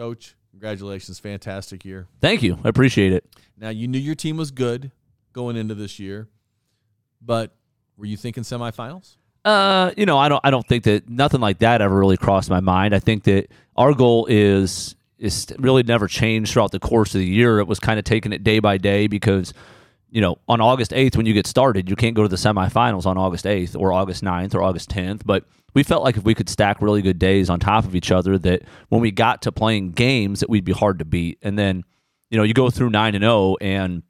[0.00, 2.06] Coach, Congratulations, fantastic year.
[2.22, 2.58] Thank you.
[2.64, 3.22] I appreciate it.
[3.58, 4.92] Now you knew your team was good
[5.34, 6.26] going into this year,
[7.20, 7.54] but
[7.98, 9.16] were you thinking semifinals?
[9.44, 12.48] Uh, you know, I don't I don't think that nothing like that ever really crossed
[12.48, 12.94] my mind.
[12.94, 17.26] I think that our goal is is really never changed throughout the course of the
[17.26, 17.58] year.
[17.58, 19.52] It was kind of taking it day by day because
[20.10, 23.06] you know, on August 8th when you get started, you can't go to the semifinals
[23.06, 25.44] on August 8th or August 9th or August 10th, but
[25.74, 28.36] we felt like if we could stack really good days on top of each other,
[28.38, 31.38] that when we got to playing games, that we'd be hard to beat.
[31.42, 31.84] And then,
[32.28, 34.02] you know, you go through nine and 0, and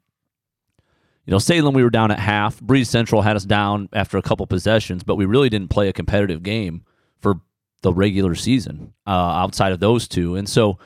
[1.25, 2.59] you know, Salem we were down at half.
[2.59, 5.93] Breese Central had us down after a couple possessions, but we really didn't play a
[5.93, 6.83] competitive game
[7.19, 7.41] for
[7.83, 10.35] the regular season uh, outside of those two.
[10.35, 10.79] And so,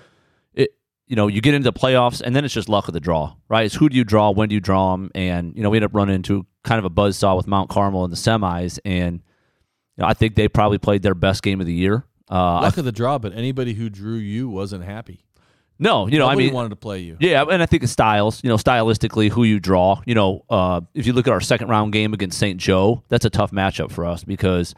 [1.07, 3.35] you know, you get into the playoffs, and then it's just luck of the draw,
[3.47, 3.65] right?
[3.65, 5.85] It's who do you draw, when do you draw them, and you know, we end
[5.85, 9.21] up running into kind of a buzz saw with Mount Carmel in the semis, and
[9.97, 12.05] you know, I think they probably played their best game of the year.
[12.29, 15.21] Uh, Luck of the draw, but anybody who drew you wasn't happy.
[15.77, 17.17] No, you know, Nobody I mean, wanted to play you.
[17.19, 20.01] Yeah, and I think the styles, you know, stylistically, who you draw.
[20.05, 22.59] You know, uh, if you look at our second round game against St.
[22.59, 24.73] Joe, that's a tough matchup for us because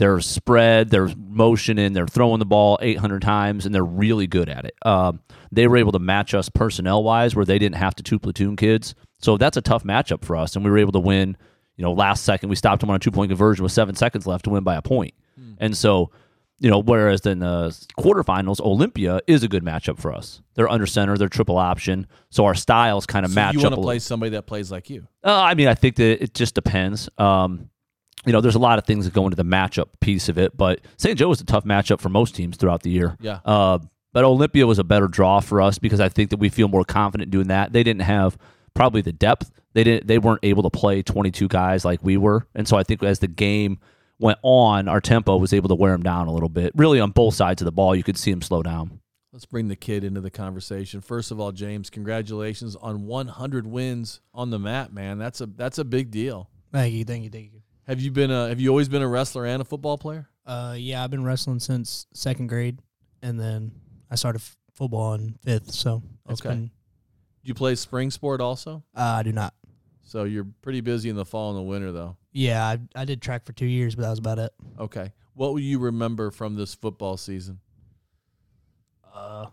[0.00, 4.48] there's spread, there's motion in, they're throwing the ball 800 times, and they're really good
[4.48, 4.74] at it.
[4.82, 5.20] Um,
[5.52, 8.56] they were able to match us personnel wise, where they didn't have to two platoon
[8.56, 8.96] kids.
[9.20, 11.36] So that's a tough matchup for us, and we were able to win
[11.80, 14.26] you know, last second we stopped them on a two point conversion with seven seconds
[14.26, 15.14] left to win by a point.
[15.40, 15.56] Mm.
[15.60, 16.10] And so,
[16.58, 20.42] you know, whereas in the quarterfinals, Olympia is a good matchup for us.
[20.56, 23.54] They're under center, they're triple option, so our styles kind of so match.
[23.54, 25.06] You want to play somebody that plays like you?
[25.24, 27.08] Uh, I mean, I think that it just depends.
[27.16, 27.70] Um,
[28.26, 30.56] you know, there's a lot of things that go into the matchup piece of it,
[30.56, 31.18] but St.
[31.18, 33.16] Joe was a tough matchup for most teams throughout the year.
[33.20, 33.40] Yeah.
[33.44, 33.78] Uh,
[34.12, 36.84] but Olympia was a better draw for us because I think that we feel more
[36.84, 37.72] confident doing that.
[37.72, 38.36] They didn't have
[38.74, 42.46] probably the depth they didn't they weren't able to play 22 guys like we were
[42.54, 43.78] and so i think as the game
[44.18, 47.10] went on our tempo was able to wear them down a little bit really on
[47.10, 49.00] both sides of the ball you could see them slow down
[49.32, 51.00] Let's bring the kid into the conversation.
[51.00, 55.18] First of all, James, congratulations on 100 wins on the mat, man.
[55.18, 56.50] That's a that's a big deal.
[56.72, 57.59] Thank you, thank you, thank you.
[57.90, 60.28] Have you been a have you always been a wrestler and a football player?
[60.46, 62.78] Uh, yeah, I've been wrestling since second grade,
[63.20, 63.72] and then
[64.08, 65.72] I started f- football in fifth.
[65.72, 66.50] So it's Okay.
[66.50, 66.66] been.
[66.66, 68.84] Do you play spring sport also?
[68.94, 69.54] Uh, I do not.
[70.02, 72.16] So you're pretty busy in the fall and the winter though.
[72.30, 74.52] Yeah, I, I did track for two years, but that was about it.
[74.78, 75.12] Okay.
[75.34, 77.58] What will you remember from this football season?
[79.12, 79.46] Uh,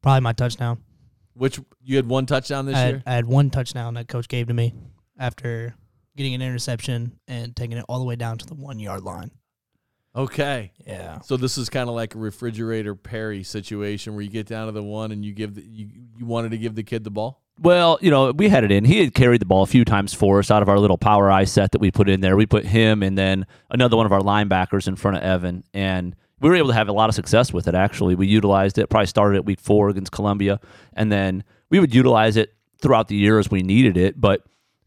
[0.00, 0.78] probably my touchdown.
[1.34, 3.02] Which you had one touchdown this I year?
[3.04, 4.74] I had one touchdown that coach gave to me
[5.18, 5.74] after
[6.16, 9.30] getting an interception and taking it all the way down to the one yard line.
[10.14, 10.72] Okay.
[10.86, 11.20] Yeah.
[11.20, 14.72] So this is kind of like a refrigerator Perry situation where you get down to
[14.72, 15.88] the one and you give the, you
[16.18, 17.40] you wanted to give the kid the ball.
[17.58, 18.84] Well, you know, we had it in.
[18.84, 21.30] He had carried the ball a few times for us out of our little power
[21.30, 22.36] I set that we put in there.
[22.36, 26.16] We put him and then another one of our linebackers in front of Evan, and
[26.40, 27.74] we were able to have a lot of success with it.
[27.74, 28.90] Actually, we utilized it.
[28.90, 30.60] Probably started at week four against Columbia,
[30.94, 34.20] and then we would utilize it throughout the year as we needed it.
[34.20, 34.42] But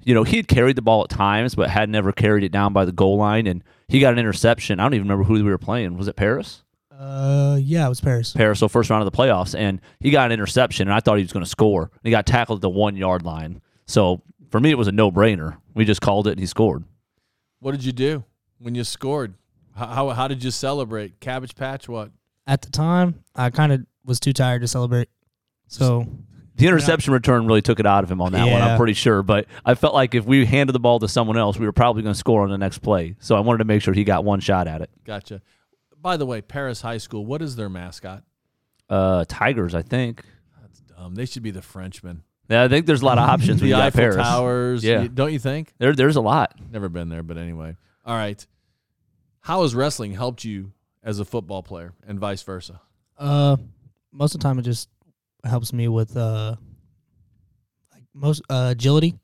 [0.06, 2.72] you know, he had carried the ball at times, but had never carried it down
[2.72, 4.80] by the goal line, and he got an interception.
[4.80, 5.98] I don't even remember who we were playing.
[5.98, 6.64] Was it Paris?
[6.92, 8.32] Uh, yeah, it was Paris.
[8.32, 11.18] Paris, so first round of the playoffs, and he got an interception, and I thought
[11.18, 11.84] he was going to score.
[11.92, 13.62] And He got tackled at the one yard line.
[13.88, 15.58] So for me, it was a no brainer.
[15.74, 16.86] We just called it, and he scored.
[17.60, 18.24] What did you do
[18.60, 19.34] when you scored?
[19.76, 21.20] How how, how did you celebrate?
[21.20, 21.90] Cabbage patch?
[21.90, 22.12] What?
[22.48, 25.10] At the time, I kind of was too tired to celebrate.
[25.68, 26.08] So
[26.56, 28.62] The interception return really took it out of him on that one.
[28.62, 31.58] I'm pretty sure, but I felt like if we handed the ball to someone else,
[31.58, 33.16] we were probably going to score on the next play.
[33.20, 34.90] So I wanted to make sure he got one shot at it.
[35.04, 35.42] Gotcha.
[36.02, 37.26] By the way, Paris High School.
[37.26, 38.24] What is their mascot?
[38.90, 40.24] Uh, Tigers, I think.
[40.62, 41.16] That's dumb.
[41.16, 42.24] They should be the Frenchmen.
[42.50, 43.60] Yeah, I think there's a lot of options.
[43.60, 44.16] the when you got Eiffel Paris.
[44.18, 44.84] Towers.
[44.84, 45.08] Yeah.
[45.14, 45.74] don't you think?
[45.78, 46.56] There, there's a lot.
[46.72, 47.76] Never been there, but anyway.
[48.06, 48.46] All right.
[49.42, 50.72] How has wrestling helped you
[51.04, 52.82] as a football player and vice versa?
[53.18, 53.58] Uh,
[54.12, 54.90] most of the time it just
[55.46, 56.56] helps me with uh,
[57.94, 59.16] like most uh, agility.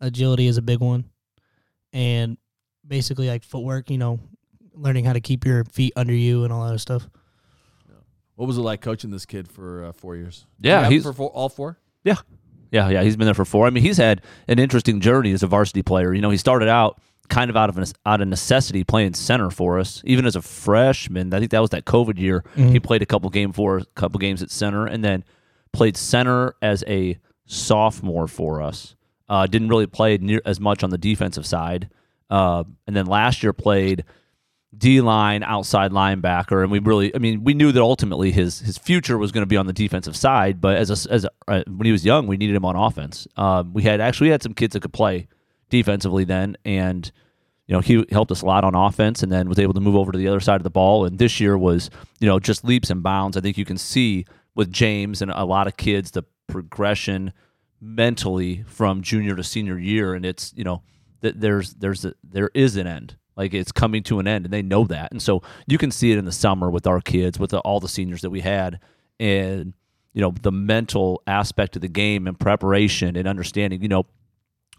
[0.00, 1.04] Agility is a big one,
[1.92, 2.36] and
[2.86, 3.90] basically like footwork.
[3.90, 4.20] You know,
[4.74, 7.08] learning how to keep your feet under you and all that stuff.
[8.36, 10.46] What was it like coaching this kid for uh, four years?
[10.60, 11.78] Yeah, You have him he's- for four, all four.
[12.04, 12.14] Yeah.
[12.70, 13.66] Yeah, yeah, he's been there for four.
[13.66, 16.12] I mean, he's had an interesting journey as a varsity player.
[16.12, 17.00] You know, he started out
[17.30, 20.42] kind of out of an, out of necessity playing center for us, even as a
[20.42, 21.32] freshman.
[21.34, 22.44] I think that was that COVID year.
[22.54, 25.24] He played a couple game for a couple games at center, and then
[25.78, 27.16] played center as a
[27.46, 28.96] sophomore for us.
[29.28, 31.88] Uh, didn't really play near as much on the defensive side,
[32.30, 34.04] uh, and then last year played
[34.76, 38.76] D line, outside linebacker, and we really, I mean, we knew that ultimately his his
[38.76, 40.60] future was going to be on the defensive side.
[40.60, 43.28] But as a, as a, uh, when he was young, we needed him on offense.
[43.36, 45.28] Um, we had actually had some kids that could play
[45.70, 47.10] defensively then, and
[47.66, 49.94] you know he helped us a lot on offense, and then was able to move
[49.94, 51.04] over to the other side of the ball.
[51.04, 53.36] And this year was you know just leaps and bounds.
[53.36, 54.24] I think you can see
[54.58, 57.32] with James and a lot of kids the progression
[57.80, 60.82] mentally from junior to senior year, and it's you know
[61.20, 63.16] that there's there's a, there is an end.
[63.36, 65.12] Like it's coming to an end, and they know that.
[65.12, 67.78] And so you can see it in the summer with our kids, with the, all
[67.78, 68.80] the seniors that we had,
[69.20, 69.74] and
[70.12, 73.80] you know the mental aspect of the game and preparation and understanding.
[73.80, 74.06] You know,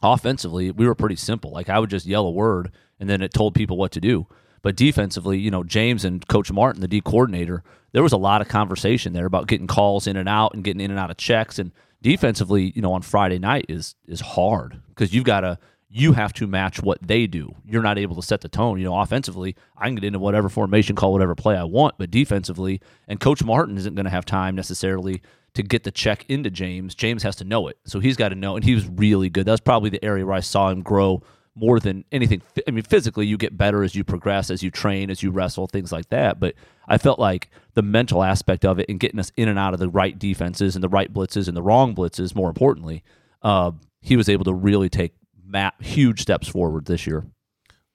[0.03, 1.51] offensively, we were pretty simple.
[1.51, 4.27] Like I would just yell a word, and then it told people what to do.
[4.61, 8.41] But defensively, you know, James and Coach Martin, the D coordinator, there was a lot
[8.41, 11.17] of conversation there about getting calls in and out and getting in and out of
[11.17, 11.59] checks.
[11.59, 15.57] And defensively, you know, on Friday night is is hard because you've got to
[15.89, 17.55] you have to match what they do.
[17.65, 18.77] You're not able to set the tone.
[18.77, 22.11] You know, offensively, I can get into whatever formation, call whatever play I want, but
[22.11, 25.21] defensively, and Coach Martin isn't going to have time necessarily
[25.55, 26.93] to get the check into James.
[26.93, 29.47] James has to know it, so he's got to know, and he was really good.
[29.47, 31.23] That's probably the area where I saw him grow
[31.59, 32.41] more than anything.
[32.67, 35.67] I mean, physically, you get better as you progress, as you train, as you wrestle,
[35.67, 36.39] things like that.
[36.39, 36.55] But
[36.87, 39.79] I felt like the mental aspect of it and getting us in and out of
[39.79, 43.03] the right defenses and the right blitzes and the wrong blitzes, more importantly,
[43.41, 47.25] uh, he was able to really take ma- huge steps forward this year.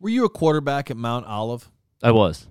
[0.01, 1.71] Were you a quarterback at Mount Olive?
[2.03, 2.47] I was.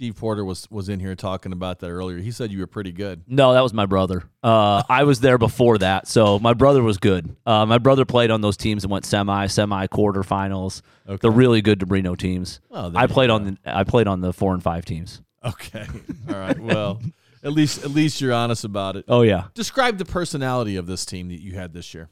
[0.00, 2.16] Steve Porter was was in here talking about that earlier.
[2.16, 3.22] He said you were pretty good.
[3.26, 4.22] No, that was my brother.
[4.42, 7.36] Uh, I was there before that, so my brother was good.
[7.44, 10.80] Uh, my brother played on those teams and went semi, semi, quarterfinals.
[11.06, 11.18] Okay.
[11.20, 12.60] The really good Debrino teams.
[12.72, 15.20] There I played on the I played on the four and five teams.
[15.44, 15.86] Okay.
[16.30, 16.58] All right.
[16.58, 17.02] Well,
[17.44, 19.04] at least at least you're honest about it.
[19.06, 19.48] Oh yeah.
[19.52, 22.08] Describe the personality of this team that you had this year.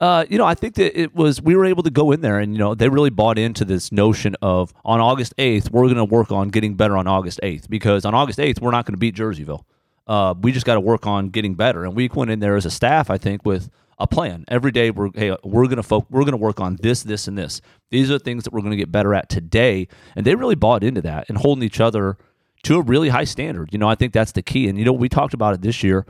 [0.00, 2.38] Uh, you know, I think that it was we were able to go in there
[2.38, 5.96] and you know they really bought into this notion of on August eighth we're going
[5.96, 8.92] to work on getting better on August eighth because on August eighth we're not going
[8.92, 9.62] to beat Jerseyville.
[10.06, 12.64] Uh, we just got to work on getting better, and we went in there as
[12.66, 14.44] a staff, I think, with a plan.
[14.48, 17.60] Every day we're hey we're gonna fo- we're gonna work on this, this, and this.
[17.90, 20.84] These are things that we're going to get better at today, and they really bought
[20.84, 22.18] into that and holding each other
[22.64, 23.70] to a really high standard.
[23.72, 24.68] You know, I think that's the key.
[24.68, 26.04] And you know, we talked about it this year.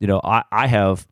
[0.00, 1.06] You know, I, I have,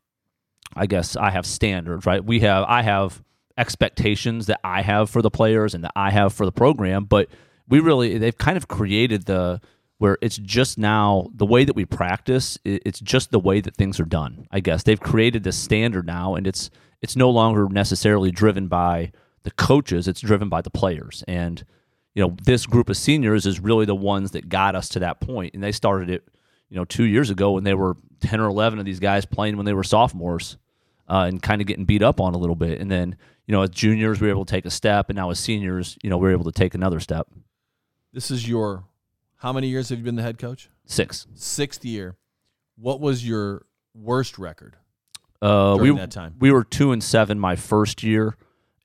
[0.75, 2.23] I guess I have standards, right?
[2.23, 3.23] We have, I have
[3.57, 7.29] expectations that I have for the players and that I have for the program, but
[7.67, 9.61] we really, they've kind of created the
[9.99, 12.57] where it's just now the way that we practice.
[12.63, 14.47] It's just the way that things are done.
[14.51, 16.69] I guess they've created this standard now, and it's
[17.01, 19.11] it's no longer necessarily driven by
[19.43, 20.07] the coaches.
[20.07, 21.65] It's driven by the players, and
[22.13, 25.19] you know this group of seniors is really the ones that got us to that
[25.19, 26.27] point, and they started it
[26.69, 29.57] you know two years ago when they were 10 or 11 of these guys playing
[29.57, 30.57] when they were sophomores
[31.09, 33.15] uh, and kind of getting beat up on a little bit and then
[33.45, 35.97] you know as juniors we were able to take a step and now as seniors
[36.03, 37.27] you know we are able to take another step
[38.13, 38.83] This is your
[39.37, 40.69] how many years have you been the head coach?
[40.85, 42.15] six Sixth year.
[42.75, 44.75] What was your worst record
[45.41, 46.35] uh, we, that time?
[46.39, 48.35] we were two and seven my first year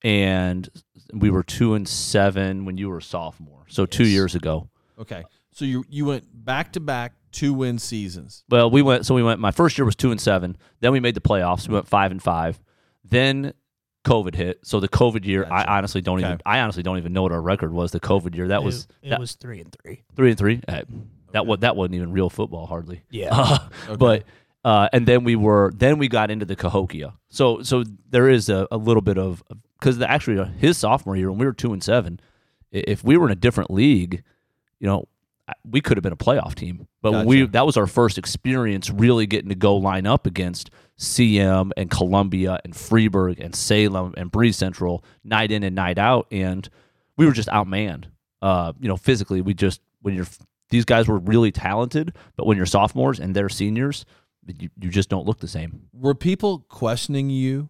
[0.02, 0.68] and
[1.12, 4.68] we were two and seven when you were a sophomore so two years ago
[4.98, 5.24] Okay.
[5.52, 8.44] So you you went back to back two win seasons.
[8.48, 9.06] Well, we went.
[9.06, 9.40] So we went.
[9.40, 10.56] My first year was two and seven.
[10.80, 11.66] Then we made the playoffs.
[11.68, 12.60] We went five and five.
[13.04, 13.52] Then
[14.04, 14.60] COVID hit.
[14.64, 15.70] So the COVID year, Gotcha.
[15.70, 16.26] I honestly don't Okay.
[16.26, 16.40] even.
[16.46, 17.90] I honestly don't even know what our record was.
[17.92, 18.48] The COVID year.
[18.48, 20.02] That was it, it that, was three and three.
[20.16, 20.60] three and three.
[20.68, 20.82] Uh,
[21.32, 23.02] That was that wasn't even real football hardly.
[23.10, 23.58] Yeah.
[23.88, 23.96] Okay.
[23.96, 24.24] But
[24.64, 27.14] uh, and then we were then we got into the Cahokia.
[27.30, 29.42] So so there is a, a little bit of
[29.78, 32.20] because actually uh, his sophomore year when we were two and seven,
[32.70, 34.22] if we were in a different league,
[34.78, 35.04] you know, I-
[35.64, 36.86] we could have been a playoff team.
[37.00, 40.70] But when we that was our first experience really getting to go line up against
[40.98, 46.26] CM and Columbia and Freeburg and Salem and Breese Central night in and night out,
[46.30, 46.68] and
[47.16, 48.04] we were just outmanned.
[48.40, 50.26] Uh, you know, physically, we just when you're
[50.70, 54.06] these guys were really talented, but when you're sophomores and they're seniors,
[54.58, 55.82] you, you just don't look the same.
[55.92, 57.68] Were people questioning you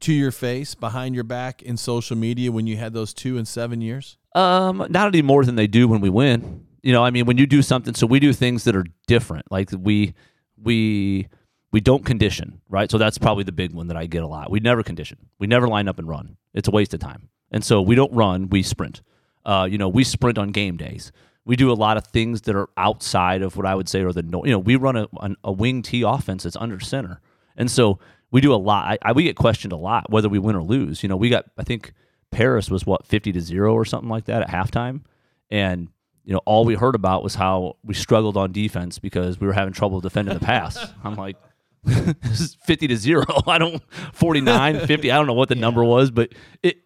[0.00, 3.48] to your face behind your back in social media when you had those two and
[3.48, 4.16] seven years?
[4.38, 6.64] Um, not any more than they do when we win.
[6.82, 9.50] You know, I mean, when you do something, so we do things that are different.
[9.50, 10.14] Like we,
[10.62, 11.28] we,
[11.72, 12.90] we don't condition, right?
[12.90, 14.50] So that's probably the big one that I get a lot.
[14.50, 15.18] We never condition.
[15.40, 16.36] We never line up and run.
[16.54, 17.28] It's a waste of time.
[17.50, 18.48] And so we don't run.
[18.48, 19.02] We sprint.
[19.44, 21.10] Uh, you know, we sprint on game days.
[21.44, 24.12] We do a lot of things that are outside of what I would say are
[24.12, 24.22] the.
[24.22, 25.08] You know, we run a,
[25.42, 27.22] a wing T offense that's under center,
[27.56, 27.98] and so
[28.30, 28.84] we do a lot.
[28.84, 31.02] I, I, we get questioned a lot whether we win or lose.
[31.02, 31.94] You know, we got I think
[32.30, 35.02] Paris was what fifty to zero or something like that at halftime,
[35.50, 35.88] and
[36.24, 39.52] you know all we heard about was how we struggled on defense because we were
[39.52, 40.78] having trouble defending the pass.
[41.04, 41.36] I'm like.
[41.84, 43.80] this is 50 to 0 i don't
[44.12, 46.78] 49 50 i don't know what the number was but it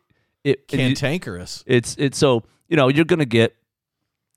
[0.44, 1.64] it, it Cantankerous.
[1.66, 3.56] it's it's so you know you're gonna get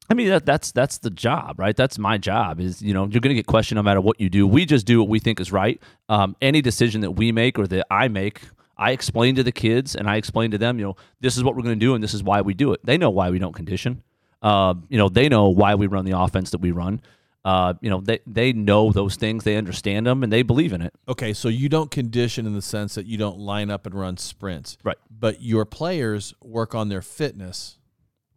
[0.09, 3.19] i mean that, that's that's the job right that's my job is you know you're
[3.19, 5.51] gonna get questioned no matter what you do we just do what we think is
[5.51, 8.41] right um, any decision that we make or that i make
[8.77, 11.55] i explain to the kids and i explain to them you know this is what
[11.55, 13.53] we're gonna do and this is why we do it they know why we don't
[13.55, 14.01] condition
[14.41, 17.01] uh, you know they know why we run the offense that we run
[17.45, 20.81] uh, you know they, they know those things they understand them and they believe in
[20.81, 23.93] it Okay, so you don't condition in the sense that you don't line up and
[23.93, 24.77] run sprints.
[24.83, 24.97] Right.
[25.11, 27.77] But your players work on their fitness.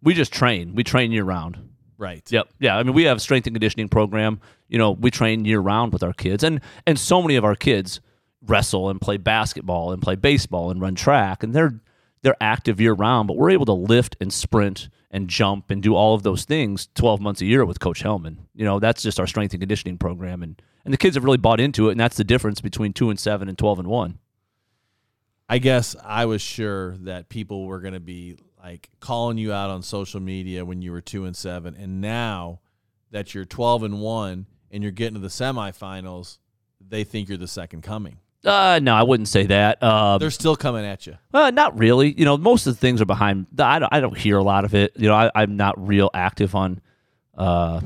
[0.03, 1.59] we just train we train year round
[1.99, 2.23] Right.
[2.31, 2.51] Yep.
[2.61, 2.77] Yeah.
[2.79, 4.41] I mean, we have a strength and conditioning program.
[4.69, 7.57] You know, we train year round with our kids, and and so many of our
[7.57, 8.01] kids
[8.47, 11.81] wrestle and play basketball and play baseball and run track, and they're
[12.23, 13.29] they're active year round.
[13.29, 16.89] But we're able to lift and sprint and jump and do all of those things
[16.95, 18.39] twelve months a year with Coach Hellman.
[18.55, 21.39] You know, that's just our strength and conditioning program, and and the kids have really
[21.39, 24.19] bought into it, and that's the difference between two and seven and twelve and one.
[25.49, 29.71] I guess I was sure that people were going to be like calling you out
[29.71, 32.61] on social media when you were two and seven, and now
[33.11, 36.39] that you're twelve and one and you're getting to the semifinals,
[36.87, 38.19] they think you're the second coming.
[38.45, 39.83] Uh, no, I wouldn't say that.
[39.83, 41.17] Uh, They're still coming at you.
[41.35, 42.13] Uh, not really.
[42.13, 43.47] You know, most of the things are behind.
[43.59, 44.93] I don't, I don't hear a lot of it.
[44.97, 46.81] You know, I, I'm not real active on
[47.37, 47.81] uh,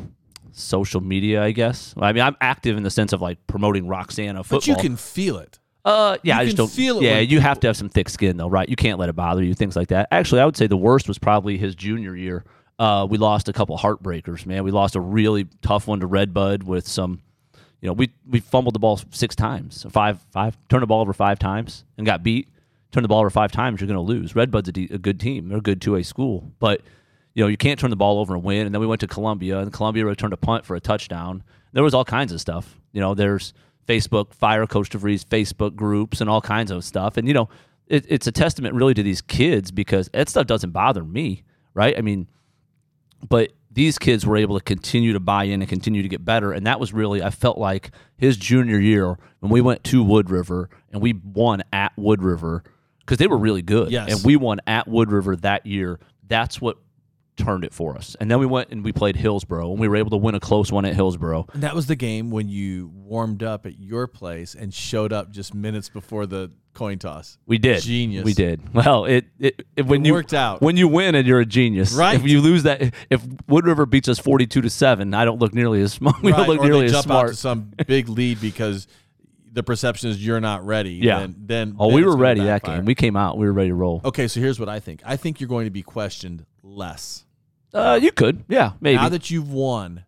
[0.53, 1.43] social media.
[1.43, 1.95] I guess.
[1.97, 4.59] I mean, I'm active in the sense of like promoting Roxana football.
[4.59, 5.59] But you can feel it.
[5.85, 7.89] Uh, yeah, you I just can don't feel it Yeah, you have to have some
[7.89, 8.69] thick skin though, right?
[8.69, 9.55] You can't let it bother you.
[9.55, 10.07] Things like that.
[10.13, 12.45] Actually, I would say the worst was probably his junior year.
[12.79, 14.65] Uh, we lost a couple heartbreakers, man.
[14.65, 17.23] We lost a really tough one to Red Bud with some.
[17.83, 21.13] You know, we we fumbled the ball six times, five five, turned the ball over
[21.13, 22.49] five times and got beat.
[22.93, 24.37] Turn the ball over five times, you're going to lose.
[24.37, 26.81] Red Bud's a, de- a good team; they're a good two A school, but
[27.35, 28.67] you know you can't turn the ball over and win.
[28.67, 31.43] And then we went to Columbia, and Columbia returned a punt for a touchdown.
[31.73, 32.79] There was all kinds of stuff.
[32.93, 33.53] You know, there's
[33.89, 37.17] Facebook, fire Coach DeVries Facebook groups, and all kinds of stuff.
[37.17, 37.49] And you know,
[37.89, 41.43] it, it's a testament really to these kids because that stuff doesn't bother me,
[41.75, 41.99] right?
[41.99, 42.29] I mean,
[43.29, 46.53] but these kids were able to continue to buy in and continue to get better.
[46.53, 50.31] And that was really, I felt like his junior year when we went to Wood
[50.31, 52.63] River and we won at Wood River
[53.01, 53.91] because they were really good.
[53.91, 54.13] Yes.
[54.13, 56.01] And we won at Wood River that year.
[56.29, 56.77] That's what
[57.37, 58.15] turned it for us.
[58.21, 60.41] And then we went and we played Hillsboro, and we were able to win a
[60.41, 61.47] close one at Hillsboro.
[61.55, 65.31] And that was the game when you warmed up at your place and showed up
[65.31, 67.39] just minutes before the coin toss.
[67.47, 67.83] We did.
[67.83, 68.25] Genius.
[68.25, 68.75] We did.
[68.75, 70.61] Well, it, it, it when It you worked out.
[70.63, 71.93] When you win and you're a genius.
[71.95, 72.17] Right.
[72.17, 75.55] If you lose that if Wood River beats us 42 to 7, I don't look
[75.55, 76.23] nearly as smart.
[76.23, 77.37] We Right, don't look or nearly as smart.
[77.37, 78.87] some big lead because
[79.51, 80.93] the perception is you're not ready.
[80.95, 81.21] Yeah.
[81.21, 82.87] Then, then oh, then we were ready that game.
[82.87, 83.37] We came out.
[83.37, 84.01] We were ready to roll.
[84.05, 85.03] okay, so here's what I think.
[85.05, 87.25] I think you're going to be questioned less.
[87.75, 88.45] Uh, you could.
[88.49, 88.97] Yeah, maybe.
[88.97, 90.05] Now that you've won,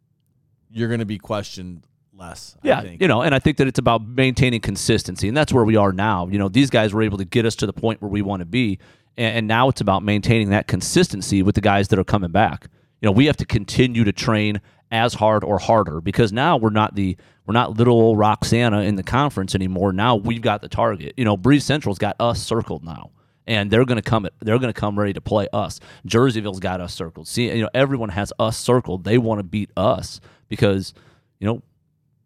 [0.71, 2.57] you're going to be questioned less.
[2.63, 3.01] I Yeah, think.
[3.01, 5.93] you know, and I think that it's about maintaining consistency, and that's where we are
[5.93, 6.27] now.
[6.29, 8.41] You know, these guys were able to get us to the point where we want
[8.41, 8.79] to be,
[9.17, 12.69] and, and now it's about maintaining that consistency with the guys that are coming back.
[13.01, 16.71] You know, we have to continue to train as hard or harder because now we're
[16.71, 19.93] not the we're not little old Roxana in the conference anymore.
[19.93, 21.15] Now we've got the target.
[21.17, 23.11] You know, Breese Central's got us circled now.
[23.47, 24.27] And they're going to come.
[24.41, 25.79] They're going to come ready to play us.
[26.07, 27.29] Jerseyville's got us circled.
[27.29, 29.05] See, you know, everyone has us circled.
[29.05, 30.95] They want to beat us because,
[31.41, 31.63] you know,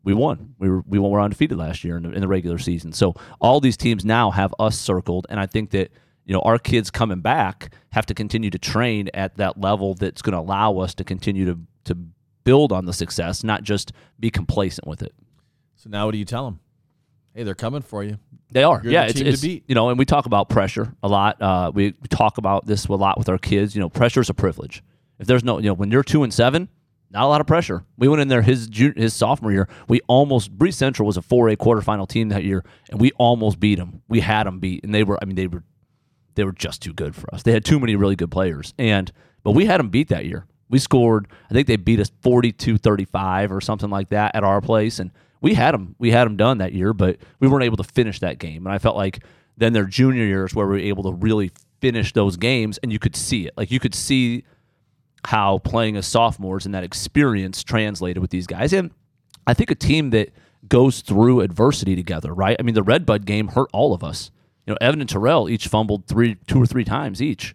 [0.04, 0.54] we won.
[0.58, 2.92] We were we were undefeated last year in the, in the regular season.
[2.92, 5.90] So all these teams now have us circled, and I think that
[6.24, 10.22] you know our kids coming back have to continue to train at that level that's
[10.22, 11.94] going to allow us to continue to to
[12.44, 15.12] build on the success, not just be complacent with it.
[15.76, 16.60] So now what do you tell them?
[17.38, 18.18] Hey, they're coming for you.
[18.50, 19.02] They are, You're yeah.
[19.02, 19.64] the It's, team to it's beat.
[19.68, 21.40] you know, and we talk about pressure a lot.
[21.40, 23.76] Uh, we, we talk about this a lot with our kids.
[23.76, 24.82] You know, pressure is a privilege.
[25.20, 26.68] If there's no, you know, when you're two and seven,
[27.12, 27.84] not a lot of pressure.
[27.96, 29.68] We went in there his his sophomore year.
[29.86, 33.60] We almost Breese Central was a four A quarterfinal team that year, and we almost
[33.60, 34.02] beat them.
[34.08, 35.16] We had them beat, and they were.
[35.22, 35.62] I mean, they were
[36.34, 37.44] they were just too good for us.
[37.44, 39.12] They had too many really good players, and
[39.44, 40.44] but we had them beat that year.
[40.68, 41.28] We scored.
[41.48, 45.10] I think they beat us 42-35 or something like that at our place, and
[45.40, 45.94] we had them.
[45.98, 48.66] We had them done that year, but we weren't able to finish that game.
[48.66, 49.24] And I felt like
[49.56, 52.98] then their junior years where we were able to really finish those games, and you
[52.98, 53.54] could see it.
[53.56, 54.44] Like you could see
[55.24, 58.72] how playing as sophomores and that experience translated with these guys.
[58.72, 58.90] And
[59.46, 60.30] I think a team that
[60.68, 62.56] goes through adversity together, right?
[62.58, 64.30] I mean, the Red Bud game hurt all of us.
[64.66, 67.54] You know, Evan and Terrell each fumbled three, two or three times each.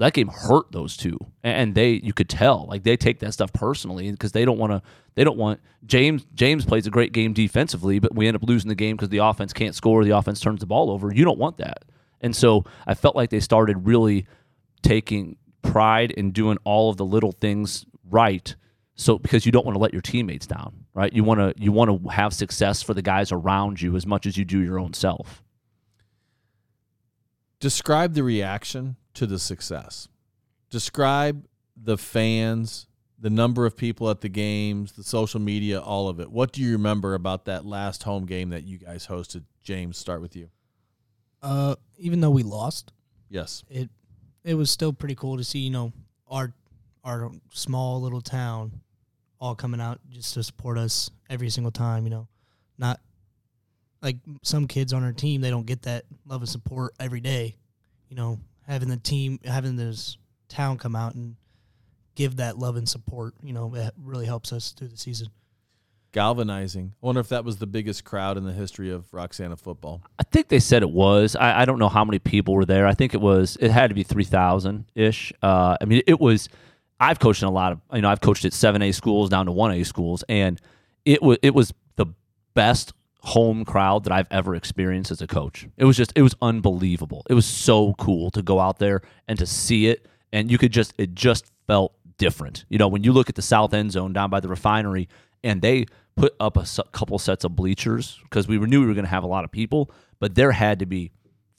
[0.00, 3.34] So that game hurt those two, and they you could tell like they take that
[3.34, 4.80] stuff personally because they don't want to.
[5.14, 6.24] They don't want James.
[6.34, 9.18] James plays a great game defensively, but we end up losing the game because the
[9.18, 10.02] offense can't score.
[10.02, 11.12] The offense turns the ball over.
[11.12, 11.84] You don't want that,
[12.22, 14.26] and so I felt like they started really
[14.80, 18.56] taking pride in doing all of the little things right
[18.94, 21.70] so because you don't want to let your teammates down right you want to you
[21.70, 24.78] want to have success for the guys around you as much as you do your
[24.78, 25.42] own self
[27.60, 30.08] Describe the reaction to the success.
[30.70, 31.46] Describe
[31.76, 32.86] the fans,
[33.18, 36.30] the number of people at the games, the social media, all of it.
[36.30, 39.44] What do you remember about that last home game that you guys hosted?
[39.62, 40.48] James, start with you.
[41.42, 42.92] Uh, even though we lost,
[43.28, 43.64] Yes.
[43.68, 43.88] it
[44.44, 45.92] it was still pretty cool to see you know
[46.28, 46.52] our
[47.04, 48.80] our small little town
[49.40, 52.04] all coming out just to support us every single time.
[52.04, 52.28] You know,
[52.78, 53.00] not
[54.02, 57.56] like some kids on our team they don't get that love and support every day.
[58.08, 58.40] You know,
[58.70, 60.16] having the team having this
[60.48, 61.36] town come out and
[62.14, 63.34] give that love and support.
[63.42, 65.28] You know, it really helps us through the season.
[66.12, 66.94] Galvanizing.
[67.02, 70.02] I wonder if that was the biggest crowd in the history of Roxana football.
[70.18, 72.86] i think they said it was i, I don't know how many people were there
[72.86, 76.48] i think it was it had to be 3000 ish uh, i mean it was
[76.98, 79.52] i've coached in a lot of you know i've coached at 7a schools down to
[79.52, 80.60] 1a schools and
[81.04, 82.06] it was it was the
[82.54, 82.92] best
[83.22, 85.68] home crowd that I've ever experienced as a coach.
[85.76, 87.24] It was just it was unbelievable.
[87.28, 90.72] It was so cool to go out there and to see it and you could
[90.72, 92.64] just it just felt different.
[92.68, 95.08] You know, when you look at the south end zone down by the refinery
[95.42, 99.04] and they put up a couple sets of bleachers because we knew we were going
[99.04, 101.10] to have a lot of people, but there had to be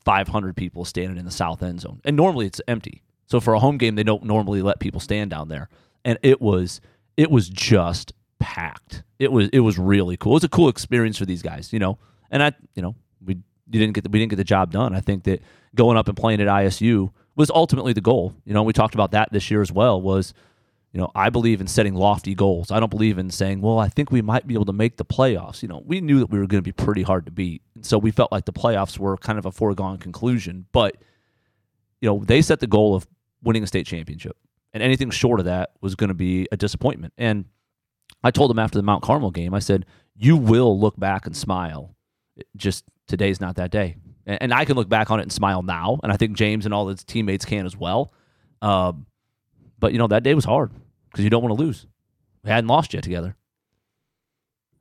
[0.05, 2.01] 500 people standing in the south end zone.
[2.03, 3.03] And normally it's empty.
[3.27, 5.69] So for a home game they don't normally let people stand down there.
[6.03, 6.81] And it was
[7.17, 9.03] it was just packed.
[9.19, 10.33] It was it was really cool.
[10.33, 11.97] It was a cool experience for these guys, you know.
[12.29, 14.93] And I, you know, we you didn't get the, we didn't get the job done.
[14.93, 15.41] I think that
[15.75, 18.35] going up and playing at ISU was ultimately the goal.
[18.43, 20.01] You know, we talked about that this year as well.
[20.01, 20.33] Was
[20.93, 22.69] you know, I believe in setting lofty goals.
[22.69, 25.05] I don't believe in saying, well, I think we might be able to make the
[25.05, 25.61] playoffs.
[25.61, 27.61] You know, we knew that we were going to be pretty hard to beat.
[27.75, 30.65] And so we felt like the playoffs were kind of a foregone conclusion.
[30.73, 30.97] But,
[32.01, 33.07] you know, they set the goal of
[33.41, 34.35] winning a state championship.
[34.73, 37.13] And anything short of that was going to be a disappointment.
[37.17, 37.45] And
[38.23, 39.85] I told him after the Mount Carmel game, I said,
[40.15, 41.95] you will look back and smile.
[42.55, 43.95] Just today's not that day.
[44.25, 45.99] And, and I can look back on it and smile now.
[46.03, 48.13] And I think James and all his teammates can as well.
[48.61, 49.05] Um,
[49.79, 50.71] but, you know, that day was hard
[51.11, 51.87] because you don't want to lose.
[52.43, 53.35] We hadn't lost yet together.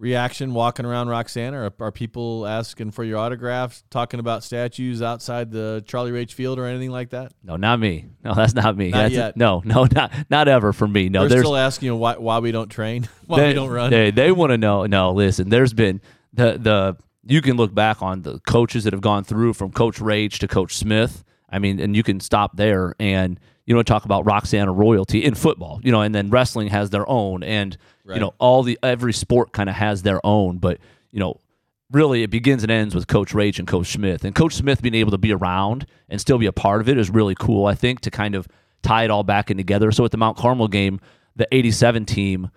[0.00, 1.58] Reaction walking around Roxana?
[1.60, 6.58] Are, are people asking for your autographs, talking about statues outside the Charlie Rage Field
[6.58, 7.32] or anything like that?
[7.44, 8.06] No, not me.
[8.24, 8.90] No, that's not me.
[8.90, 9.36] Not That's- yet.
[9.36, 11.08] No, no, not not ever for me.
[11.08, 13.70] No, They're there's still asking you why, why we don't train, why they, we don't
[13.70, 13.90] run.
[13.90, 14.86] They, they want to know.
[14.86, 15.50] No, listen.
[15.50, 16.00] There's been
[16.32, 20.00] the the you can look back on the coaches that have gone through from Coach
[20.00, 21.22] Rage to Coach Smith.
[21.48, 25.34] I mean, and you can stop there and you know talk about Roxana royalty in
[25.34, 25.80] football.
[25.82, 27.76] You know, and then wrestling has their own, and
[28.10, 28.16] Right.
[28.16, 30.78] you know all the every sport kind of has their own, but
[31.10, 31.40] you know.
[31.92, 34.24] Really, it begins and ends with Coach Rage and Coach Smith.
[34.24, 36.96] And Coach Smith being able to be around and still be a part of it
[36.96, 38.46] is really cool, I think, to kind of
[38.84, 39.90] tie it all back in together.
[39.90, 41.00] So at the Mount Carmel game,
[41.34, 42.50] the 87 team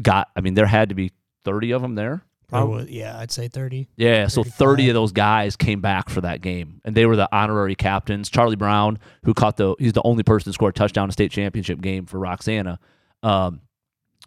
[0.00, 1.10] got, I mean, there had to be
[1.44, 2.22] 30 of them there.
[2.48, 3.88] Probably, yeah, I'd say 30.
[3.96, 7.28] Yeah, so 30 of those guys came back for that game, and they were the
[7.32, 8.28] honorary captains.
[8.28, 11.12] Charlie Brown, who caught the, he's the only person to score a touchdown in a
[11.12, 12.78] state championship game for Roxana.
[13.24, 13.62] Um,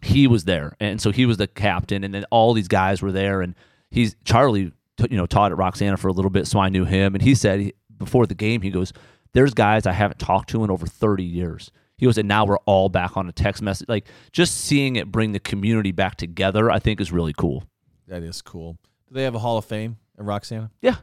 [0.02, 3.12] he was there, and so he was the captain, and then all these guys were
[3.12, 3.56] there, and
[3.92, 6.86] he's Charlie, t- you know, taught at Roxana for a little bit, so I knew
[6.86, 8.94] him, and he said he, before the game, he goes,
[9.34, 12.60] "There's guys I haven't talked to in over 30 years." He goes, and now we're
[12.60, 13.90] all back on a text message.
[13.90, 17.66] Like just seeing it bring the community back together, I think is really cool.
[18.08, 18.78] That is cool.
[19.10, 20.72] Do they have a Hall of Fame at Roxana?
[20.82, 20.96] Yeah,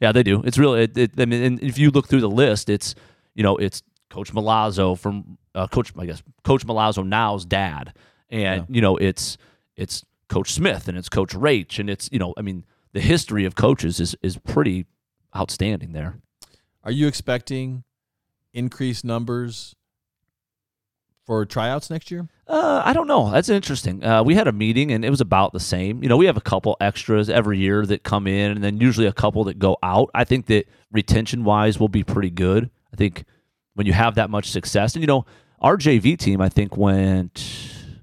[0.00, 0.42] yeah, they do.
[0.44, 0.84] It's really.
[0.84, 2.94] It, it, I mean, and if you look through the list, it's
[3.34, 7.92] you know, it's Coach Malazzo from uh, Coach, I guess Coach Malazzo now's dad,
[8.30, 8.64] and Yeah.
[8.68, 9.36] you know, it's
[9.76, 13.44] it's Coach Smith and it's Coach Rach, and it's you know, I mean, the history
[13.44, 14.86] of coaches is is pretty
[15.36, 16.16] outstanding there.
[16.84, 17.84] Are you expecting
[18.52, 19.74] increased numbers
[21.26, 22.28] for tryouts next year?
[22.48, 23.30] Uh, I don't know.
[23.30, 24.02] That's interesting.
[24.04, 26.02] Uh, we had a meeting and it was about the same.
[26.02, 29.06] You know, we have a couple extras every year that come in, and then usually
[29.06, 30.10] a couple that go out.
[30.14, 32.70] I think that retention wise will be pretty good.
[32.92, 33.24] I think
[33.74, 35.24] when you have that much success, and you know,
[35.60, 37.44] our JV team I think went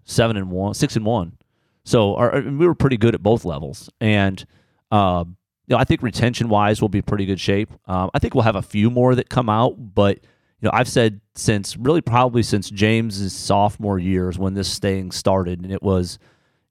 [0.07, 1.37] seven and one, six and one.
[1.83, 4.43] So our, we were pretty good at both levels, and
[4.91, 5.37] um,
[5.67, 7.69] you know, I think retention wise we'll be pretty good shape.
[7.85, 10.17] Um, I think we'll have a few more that come out, but
[10.59, 15.61] you know, I've said since really probably since James's sophomore years when this thing started,
[15.61, 16.17] and it was,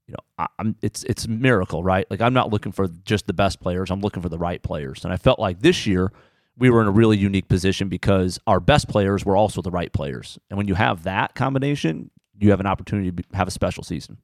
[0.07, 2.05] you know, I, it's it's a miracle, right?
[2.09, 5.03] Like I'm not looking for just the best players, I'm looking for the right players,
[5.05, 6.11] and I felt like this year
[6.57, 9.93] we were in a really unique position because our best players were also the right
[9.93, 12.09] players, and when you have that combination,
[12.39, 14.17] you have an opportunity to be, have a special season.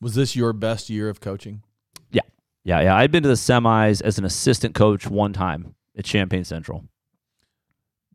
[0.00, 1.62] Was this your best year of coaching?
[2.10, 2.22] Yeah,
[2.64, 2.80] yeah.
[2.80, 2.96] Yeah.
[2.96, 6.84] I've been to the semis as an assistant coach one time at Champaign Central.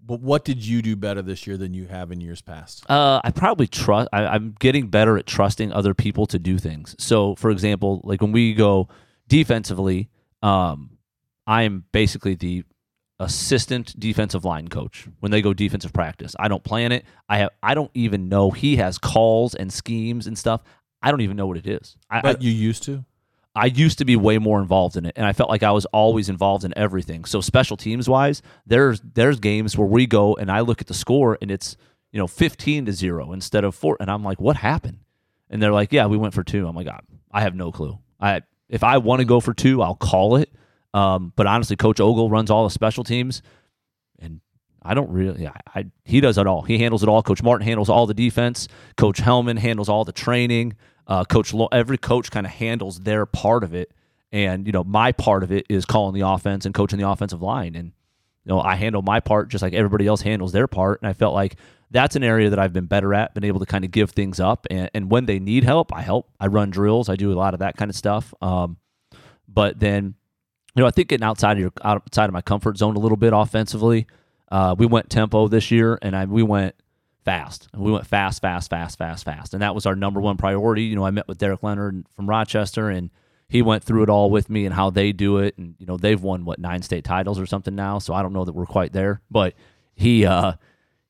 [0.05, 2.89] But what did you do better this year than you have in years past?
[2.89, 4.09] Uh, I probably trust.
[4.11, 6.93] I, I'm getting better at trusting other people to do things.
[6.99, 8.89] So, for example, like when we go
[9.29, 10.09] defensively,
[10.41, 10.97] um,
[11.47, 12.65] I am basically the
[13.19, 16.35] assistant defensive line coach when they go defensive practice.
[16.39, 17.05] I don't plan it.
[17.29, 17.49] I have.
[17.61, 20.61] I don't even know he has calls and schemes and stuff.
[21.01, 21.97] I don't even know what it is.
[22.09, 23.05] I, I, you used to?
[23.55, 25.85] I used to be way more involved in it, and I felt like I was
[25.87, 27.25] always involved in everything.
[27.25, 30.93] So special teams wise, there's there's games where we go and I look at the
[30.93, 31.77] score and it's
[32.11, 34.99] you know 15 to zero instead of four, and I'm like, what happened?
[35.49, 36.67] And they're like, yeah, we went for two.
[36.67, 37.01] I'm like, God,
[37.31, 37.99] I have no clue.
[38.19, 40.49] I if I want to go for two, I'll call it.
[40.93, 43.41] Um, but honestly, Coach Ogle runs all the special teams,
[44.19, 44.41] and
[44.81, 45.47] I don't really.
[45.47, 46.61] I, I he does it all.
[46.61, 47.23] He handles it all.
[47.23, 48.67] Coach Martin handles all the defense.
[48.97, 50.75] Coach Hellman handles all the training.
[51.07, 53.91] Uh, coach, Lo- every coach kind of handles their part of it,
[54.31, 57.41] and you know my part of it is calling the offense and coaching the offensive
[57.41, 57.75] line.
[57.75, 57.87] And
[58.45, 61.01] you know I handle my part just like everybody else handles their part.
[61.01, 61.57] And I felt like
[61.93, 64.39] that's an area that I've been better at, been able to kind of give things
[64.39, 64.65] up.
[64.71, 66.27] And, and when they need help, I help.
[66.39, 67.07] I run drills.
[67.07, 68.33] I do a lot of that kind of stuff.
[68.41, 68.77] Um,
[69.47, 70.15] but then
[70.75, 73.17] you know, I think getting outside of your outside of my comfort zone a little
[73.17, 74.07] bit offensively.
[74.51, 76.75] Uh, we went tempo this year, and I we went
[77.23, 77.67] fast.
[77.73, 80.83] And we went fast, fast, fast, fast, fast, and that was our number one priority.
[80.83, 83.11] You know, I met with Derek Leonard from Rochester, and
[83.47, 85.97] he went through it all with me and how they do it, and you know,
[85.97, 87.99] they've won what nine state titles or something now.
[87.99, 89.53] So I don't know that we're quite there, but
[89.95, 90.25] he.
[90.25, 90.53] uh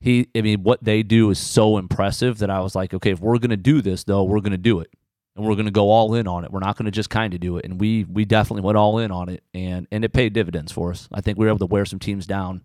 [0.01, 3.21] he, I mean, what they do is so impressive that I was like, okay, if
[3.21, 4.89] we're gonna do this, though, we're gonna do it
[5.35, 6.51] and we're going to go all in on it.
[6.51, 7.65] We're not going to just kind of do it.
[7.65, 10.91] And we we definitely went all in on it, and and it paid dividends for
[10.91, 11.07] us.
[11.11, 12.61] I think we were able to wear some teams down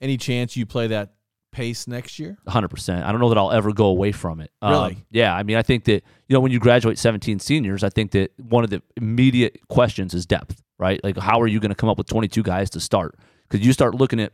[0.00, 1.14] Any chance you play that
[1.52, 2.36] pace next year?
[2.48, 3.04] 100%.
[3.04, 4.50] I don't know that I'll ever go away from it.
[4.60, 4.96] Um, Really?
[5.12, 5.32] yeah.
[5.36, 8.32] I mean, I think that, you know, when you graduate 17 seniors, I think that
[8.38, 10.98] one of the immediate questions is depth, right?
[11.04, 13.16] Like, how are you going to come up with 22 guys to start?
[13.48, 14.32] Because you start looking at,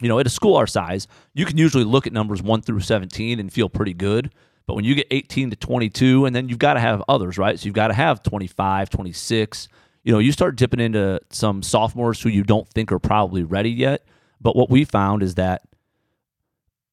[0.00, 2.80] you know, at a school our size, you can usually look at numbers 1 through
[2.80, 4.32] 17 and feel pretty good.
[4.66, 7.58] But when you get 18 to 22, and then you've got to have others, right?
[7.58, 9.68] So you've got to have 25, 26.
[10.04, 13.70] You know, you start dipping into some sophomores who you don't think are probably ready
[13.70, 14.06] yet.
[14.40, 15.62] But what we found is that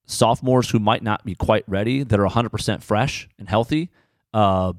[0.06, 3.90] sophomores who might not be quite ready that are 100% fresh and healthy
[4.34, 4.74] uh,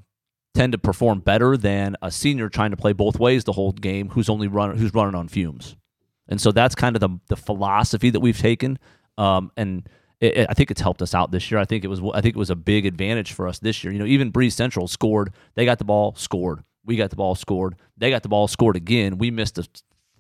[0.55, 4.11] tend to perform better than a senior trying to play both ways the whole game
[4.11, 5.77] who's only running who's running on fumes.
[6.29, 8.79] And so that's kind of the the philosophy that we've taken.
[9.19, 9.89] Um, and
[10.23, 11.59] it, it, I think it's helped us out this year.
[11.61, 13.93] I think it was I think it was a big advantage for us this year.
[13.93, 15.35] You know, even Breese Central scored.
[15.55, 16.63] They got the ball, scored.
[16.85, 17.75] We got the ball, scored.
[17.97, 19.19] They got the ball, scored again.
[19.19, 19.67] We missed a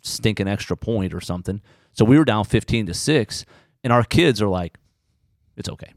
[0.02, 1.62] stinking extra point or something.
[1.92, 3.44] So we were down 15 to 6
[3.84, 4.76] and our kids are like
[5.56, 5.92] it's okay.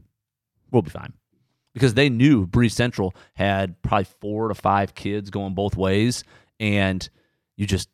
[0.70, 1.12] We'll be fine.
[1.74, 6.22] Because they knew Breese Central had probably 4 to 5 kids going both ways
[6.60, 7.08] and
[7.56, 7.88] you just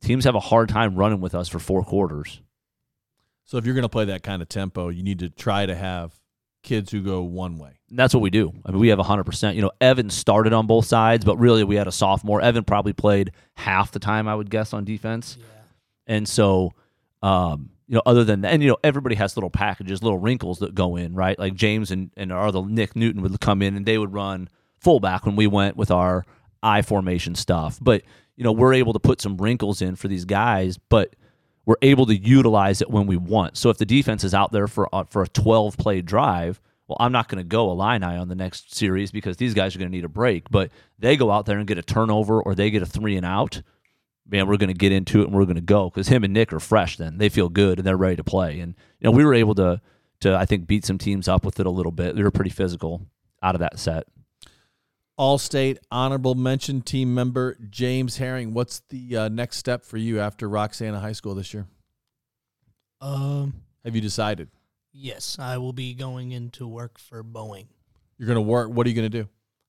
[0.00, 2.40] teams have a hard time running with us for four quarters.
[3.50, 5.74] So if you're going to play that kind of tempo, you need to try to
[5.74, 6.14] have
[6.62, 7.80] kids who go one way.
[7.88, 8.52] And that's what we do.
[8.64, 9.56] I mean, we have 100%.
[9.56, 12.40] You know, Evan started on both sides, but really we had a sophomore.
[12.40, 15.36] Evan probably played half the time, I would guess, on defense.
[15.36, 15.46] Yeah.
[16.06, 16.74] And so,
[17.24, 20.60] um, you know, other than that, and, you know, everybody has little packages, little wrinkles
[20.60, 21.36] that go in, right?
[21.36, 24.48] Like James and, and our other Nick Newton would come in and they would run
[24.78, 26.24] fullback when we went with our
[26.62, 27.80] I formation stuff.
[27.82, 28.02] But,
[28.36, 31.16] you know, we're able to put some wrinkles in for these guys, but
[31.66, 33.56] we're able to utilize it when we want.
[33.56, 36.96] So if the defense is out there for uh, for a 12 play drive, well,
[36.98, 39.90] I'm not going to go Illini on the next series because these guys are going
[39.90, 40.50] to need a break.
[40.50, 43.24] But they go out there and get a turnover or they get a three and
[43.24, 43.62] out.
[44.28, 46.32] Man, we're going to get into it and we're going to go because him and
[46.32, 46.96] Nick are fresh.
[46.96, 48.60] Then they feel good and they're ready to play.
[48.60, 49.80] And you know, we were able to
[50.20, 52.16] to I think beat some teams up with it a little bit.
[52.16, 53.06] They were pretty physical
[53.42, 54.06] out of that set.
[55.20, 58.54] All State honorable mention team member James Herring.
[58.54, 61.66] What's the uh, next step for you after Roxana High School this year?
[63.02, 63.52] Um,
[63.84, 64.48] Have you decided?
[64.94, 67.66] yes, I will be going into work for Boeing.
[68.16, 68.70] You're going to work.
[68.70, 69.28] What are you going to do?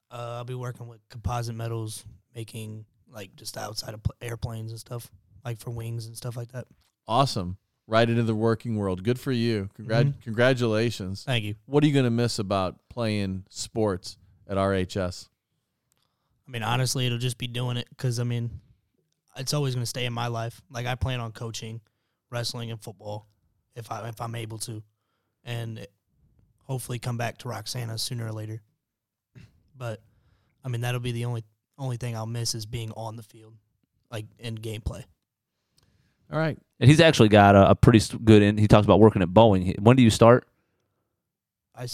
[0.10, 4.80] Uh, I'll be working with composite metals, making like just outside of pl- airplanes and
[4.80, 5.12] stuff,
[5.44, 6.66] like for wings and stuff like that.
[7.10, 7.58] Awesome.
[7.88, 9.04] Right into the working world.
[9.04, 9.68] Good for you.
[9.78, 10.22] Congrat- Mhm.
[10.24, 11.26] Congratulations.
[11.26, 11.56] Thank you.
[11.66, 14.16] What are you going to miss about playing sports
[14.48, 15.28] at RHS?
[16.52, 18.50] I mean, honestly, it'll just be doing it because I mean,
[19.38, 20.62] it's always going to stay in my life.
[20.70, 21.80] Like I plan on coaching
[22.30, 23.26] wrestling and football
[23.74, 24.84] if I if I'm able to,
[25.46, 25.88] and
[26.66, 28.62] hopefully come back to Roxana sooner or later.
[29.78, 30.02] But
[30.62, 31.46] I mean, that'll be the only
[31.78, 33.54] only thing I'll miss is being on the field,
[34.12, 35.06] like in gameplay.
[36.34, 36.58] All right.
[36.82, 38.58] And he's actually got a, a pretty good in.
[38.58, 39.80] He talks about working at Boeing.
[39.80, 40.50] When do you start?
[41.74, 41.88] I,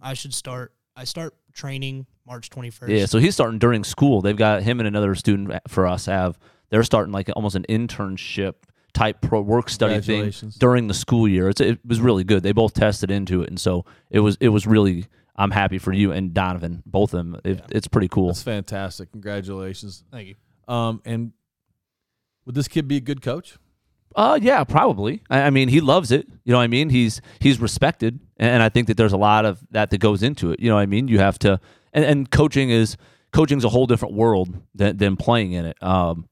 [0.00, 0.72] I should start.
[0.94, 2.88] I start training March 21st.
[2.88, 4.20] Yeah, so he's starting during school.
[4.20, 6.38] They've got him and another student for us have.
[6.70, 8.54] They're starting like almost an internship
[8.94, 11.48] type pro work study thing during the school year.
[11.48, 12.42] It's it was really good.
[12.42, 15.06] They both tested into it, and so it was it was really.
[15.34, 17.40] I'm happy for you and Donovan, both of them.
[17.42, 17.66] It, Yeah.
[17.70, 18.30] It's pretty cool.
[18.30, 19.10] It's fantastic.
[19.12, 20.04] Congratulations.
[20.12, 20.34] Thank you.
[20.68, 21.32] Um, and
[22.44, 23.56] would this kid be a good coach?
[24.14, 25.22] Uh, yeah, probably.
[25.30, 26.26] I, I mean, he loves it.
[26.44, 26.90] You know what I mean?
[26.90, 30.52] He's he's respected, and I think that there's a lot of that that goes into
[30.52, 30.60] it.
[30.60, 31.08] You know what I mean?
[31.08, 31.58] You have to,
[31.92, 32.96] and, and coaching is
[33.32, 35.82] coaching's a whole different world than than playing in it.
[35.82, 36.28] Um,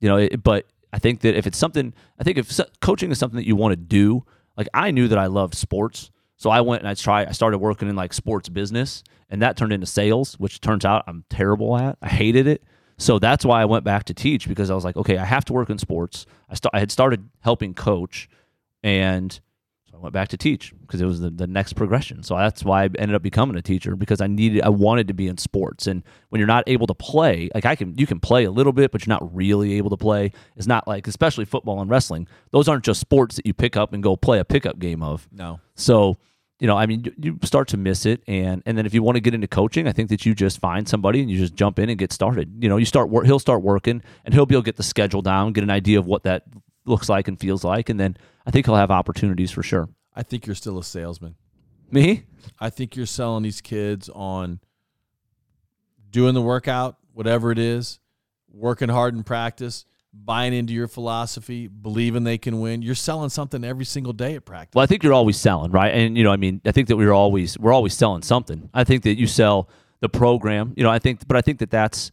[0.00, 3.18] you know, it, but I think that if it's something, I think if coaching is
[3.18, 4.24] something that you want to do,
[4.56, 7.28] like I knew that I loved sports, so I went and I tried.
[7.28, 11.04] I started working in like sports business, and that turned into sales, which turns out
[11.06, 11.98] I'm terrible at.
[12.00, 12.62] I hated it.
[12.98, 15.44] So that's why I went back to teach because I was like, okay, I have
[15.46, 16.24] to work in sports.
[16.48, 18.28] I st- I had started helping coach,
[18.82, 19.38] and
[19.96, 22.22] I went back to teach because it was the, the next progression.
[22.22, 25.14] So that's why I ended up becoming a teacher because I needed, I wanted to
[25.14, 25.86] be in sports.
[25.86, 28.72] And when you're not able to play, like I can, you can play a little
[28.72, 30.32] bit, but you're not really able to play.
[30.56, 32.28] It's not like, especially football and wrestling.
[32.50, 35.26] Those aren't just sports that you pick up and go play a pickup game of.
[35.32, 35.60] No.
[35.76, 36.18] So,
[36.58, 39.02] you know, I mean, you, you start to miss it, and and then if you
[39.02, 41.54] want to get into coaching, I think that you just find somebody and you just
[41.54, 42.62] jump in and get started.
[42.62, 44.82] You know, you start work, he'll start working, and he'll be able to get the
[44.82, 46.44] schedule down, get an idea of what that
[46.86, 48.16] looks like and feels like, and then
[48.46, 49.88] I think he'll have opportunities for sure.
[50.14, 51.34] I think you're still a salesman.
[51.90, 52.24] Me?
[52.58, 54.60] I think you're selling these kids on
[56.10, 57.98] doing the workout, whatever it is,
[58.50, 62.82] working hard in practice, buying into your philosophy, believing they can win.
[62.82, 64.74] You're selling something every single day at practice.
[64.74, 65.92] Well, I think you're always selling, right?
[65.94, 68.70] And you know, I mean, I think that we're always we're always selling something.
[68.72, 69.68] I think that you sell
[70.00, 70.72] the program.
[70.76, 72.10] You know, I think, but I think that that's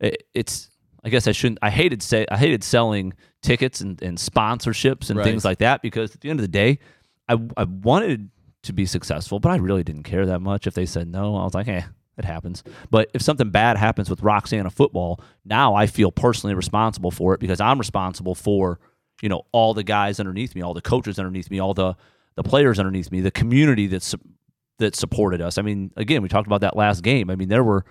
[0.00, 0.70] it, it's.
[1.06, 1.60] I guess I shouldn't.
[1.62, 5.24] I hated say I hated selling tickets and, and sponsorships and Right.
[5.24, 6.80] things like that because at the end of the day,
[7.28, 8.30] I I wanted
[8.64, 11.36] to be successful, but I really didn't care that much if they said no.
[11.36, 11.82] I was like, eh,
[12.18, 12.64] it happens.
[12.90, 17.38] But if something bad happens with Roxana football, now I feel personally responsible for it
[17.40, 18.80] because I'm responsible for
[19.22, 21.94] you know all the guys underneath me, all the coaches underneath me, all the
[22.34, 24.14] the players underneath me, the community that's
[24.78, 25.56] that supported us.
[25.56, 27.30] I mean, again, we talked about that last game.
[27.30, 27.84] I mean, there were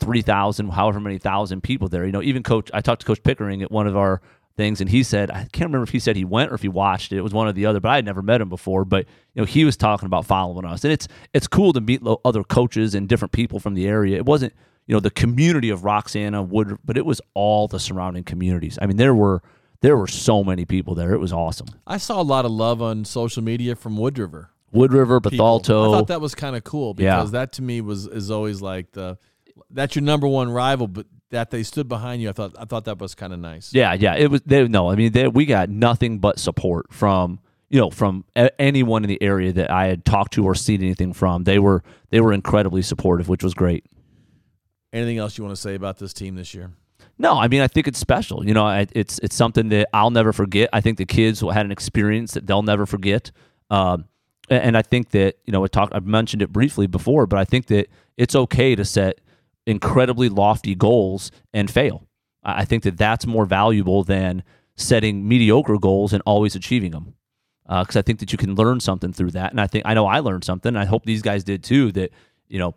[0.00, 2.04] three thousand, however many thousand people there.
[2.06, 2.70] You know, even coach.
[2.74, 4.20] I talked to Coach Pickering at one of our
[4.56, 6.68] things, and he said I can't remember if he said he went or if he
[6.68, 7.18] watched it.
[7.18, 8.84] It was one or the other, but I had never met him before.
[8.84, 12.02] But you know, he was talking about following us, and it's it's cool to meet
[12.24, 14.16] other coaches and different people from the area.
[14.16, 14.52] It wasn't.
[14.86, 18.78] you know the community of Roxana Wood, but it was all the surrounding communities.
[18.82, 19.40] I mean, there were
[19.82, 21.12] there were so many people there.
[21.14, 21.68] It was awesome.
[21.86, 24.50] I saw a lot of love on social media from Wood River.
[24.72, 25.60] Wood River, people.
[25.60, 25.88] Bethalto.
[25.88, 27.16] I thought that was kind of cool Yeah.
[27.16, 29.16] because that to me was is always like the
[29.70, 32.28] that's your number one rival, but that they stood behind you.
[32.28, 33.72] I thought I thought that was kind of nice.
[33.72, 34.14] Yeah, yeah.
[34.16, 34.40] It was.
[34.46, 38.50] They, no, I mean, they, we got nothing but support from you know from a,
[38.60, 41.44] anyone in the area that I had talked to or seen anything from.
[41.44, 43.84] They were they were incredibly supportive, which was great.
[44.92, 46.72] Anything else you want to say about this team this year?
[47.16, 48.44] No, I mean I think it's special.
[48.46, 50.68] You know, I- it's it's something that I'll never forget.
[50.72, 53.30] I think the kids will had an experience that they'll never forget.
[53.70, 54.06] Um,
[54.48, 55.94] and I think that you know, I talked.
[55.94, 59.20] I've mentioned it briefly before, but I think that it's okay to set
[59.70, 62.06] incredibly lofty goals and fail.
[62.42, 64.42] I think that that's more valuable than
[64.76, 67.14] setting mediocre goals and always achieving them.
[67.68, 69.94] Because uh, I think that you can learn something through that, and I think I
[69.94, 70.74] know I learned something.
[70.74, 71.92] I hope these guys did too.
[71.92, 72.10] That
[72.48, 72.74] you know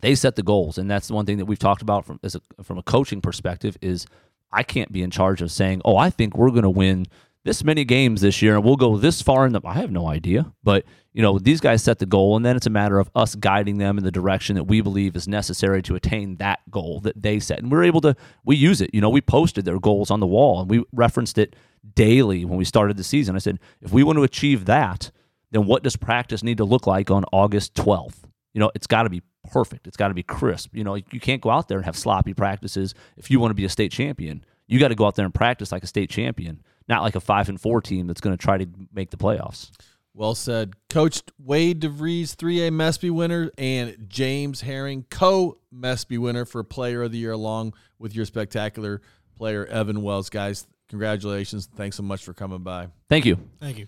[0.00, 2.64] they set the goals, and that's the one thing that we've talked about from a,
[2.64, 4.06] from a coaching perspective is
[4.50, 7.06] I can't be in charge of saying, "Oh, I think we're going to win
[7.44, 10.06] this many games this year and we'll go this far in the." I have no
[10.06, 13.10] idea, but you know these guys set the goal, and then it's a matter of
[13.14, 17.00] us guiding them in the direction that we believe is necessary to attain that goal
[17.00, 18.90] that they set, and we're able to we use it.
[18.92, 21.56] You know, we posted their goals on the wall, and we referenced it
[21.94, 23.36] daily when we started the season.
[23.36, 25.10] I said, if we want to achieve that,
[25.50, 28.26] then what does practice need to look like on August twelfth?
[28.54, 29.86] You know, it's got to be perfect.
[29.86, 30.74] It's got to be crisp.
[30.74, 33.54] You know, you can't go out there and have sloppy practices if you want to
[33.54, 34.44] be a state champion.
[34.66, 37.20] You got to go out there and practice like a state champion, not like a
[37.20, 39.70] five and four team that's going to try to make the playoffs.
[40.14, 40.74] Well said.
[40.90, 47.12] Coach Wade DeVries, 3A MESPY winner, and James Herring, co MESPY winner for Player of
[47.12, 49.00] the Year, along with your spectacular
[49.36, 50.28] player, Evan Wells.
[50.28, 51.68] Guys, congratulations.
[51.76, 52.88] Thanks so much for coming by.
[53.08, 53.38] Thank you.
[53.60, 53.86] Thank you.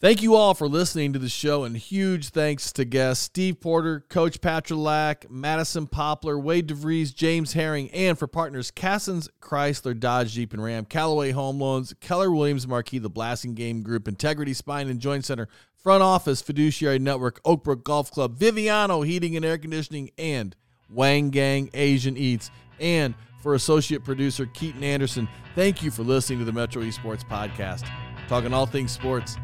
[0.00, 4.04] Thank you all for listening to the show, and huge thanks to guests Steve Porter,
[4.08, 10.52] Coach Patrylak, Madison Popelar, Wade DeVries, James Herring, and for partners Cassens, Chrysler, Dodge, Jeep,
[10.52, 15.24] and Ram, Callaway Home Loans, Keller Williams Marquee, The Blassingame Group, Integrity Spine and Joint
[15.24, 15.48] Center,
[15.82, 20.54] Front Office, Fiduciary Network, Oakbrook Golf Club, Viviano Heating and Air Conditioning, and
[20.88, 22.52] Wang Gang Asian Eats.
[22.78, 25.26] And for associate producer Keaton Anderson,
[25.56, 27.90] thank you for listening to the Metro East Sports Podcast,
[28.28, 29.36] talking all things sports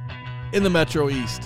[0.54, 1.42] in the Metro East.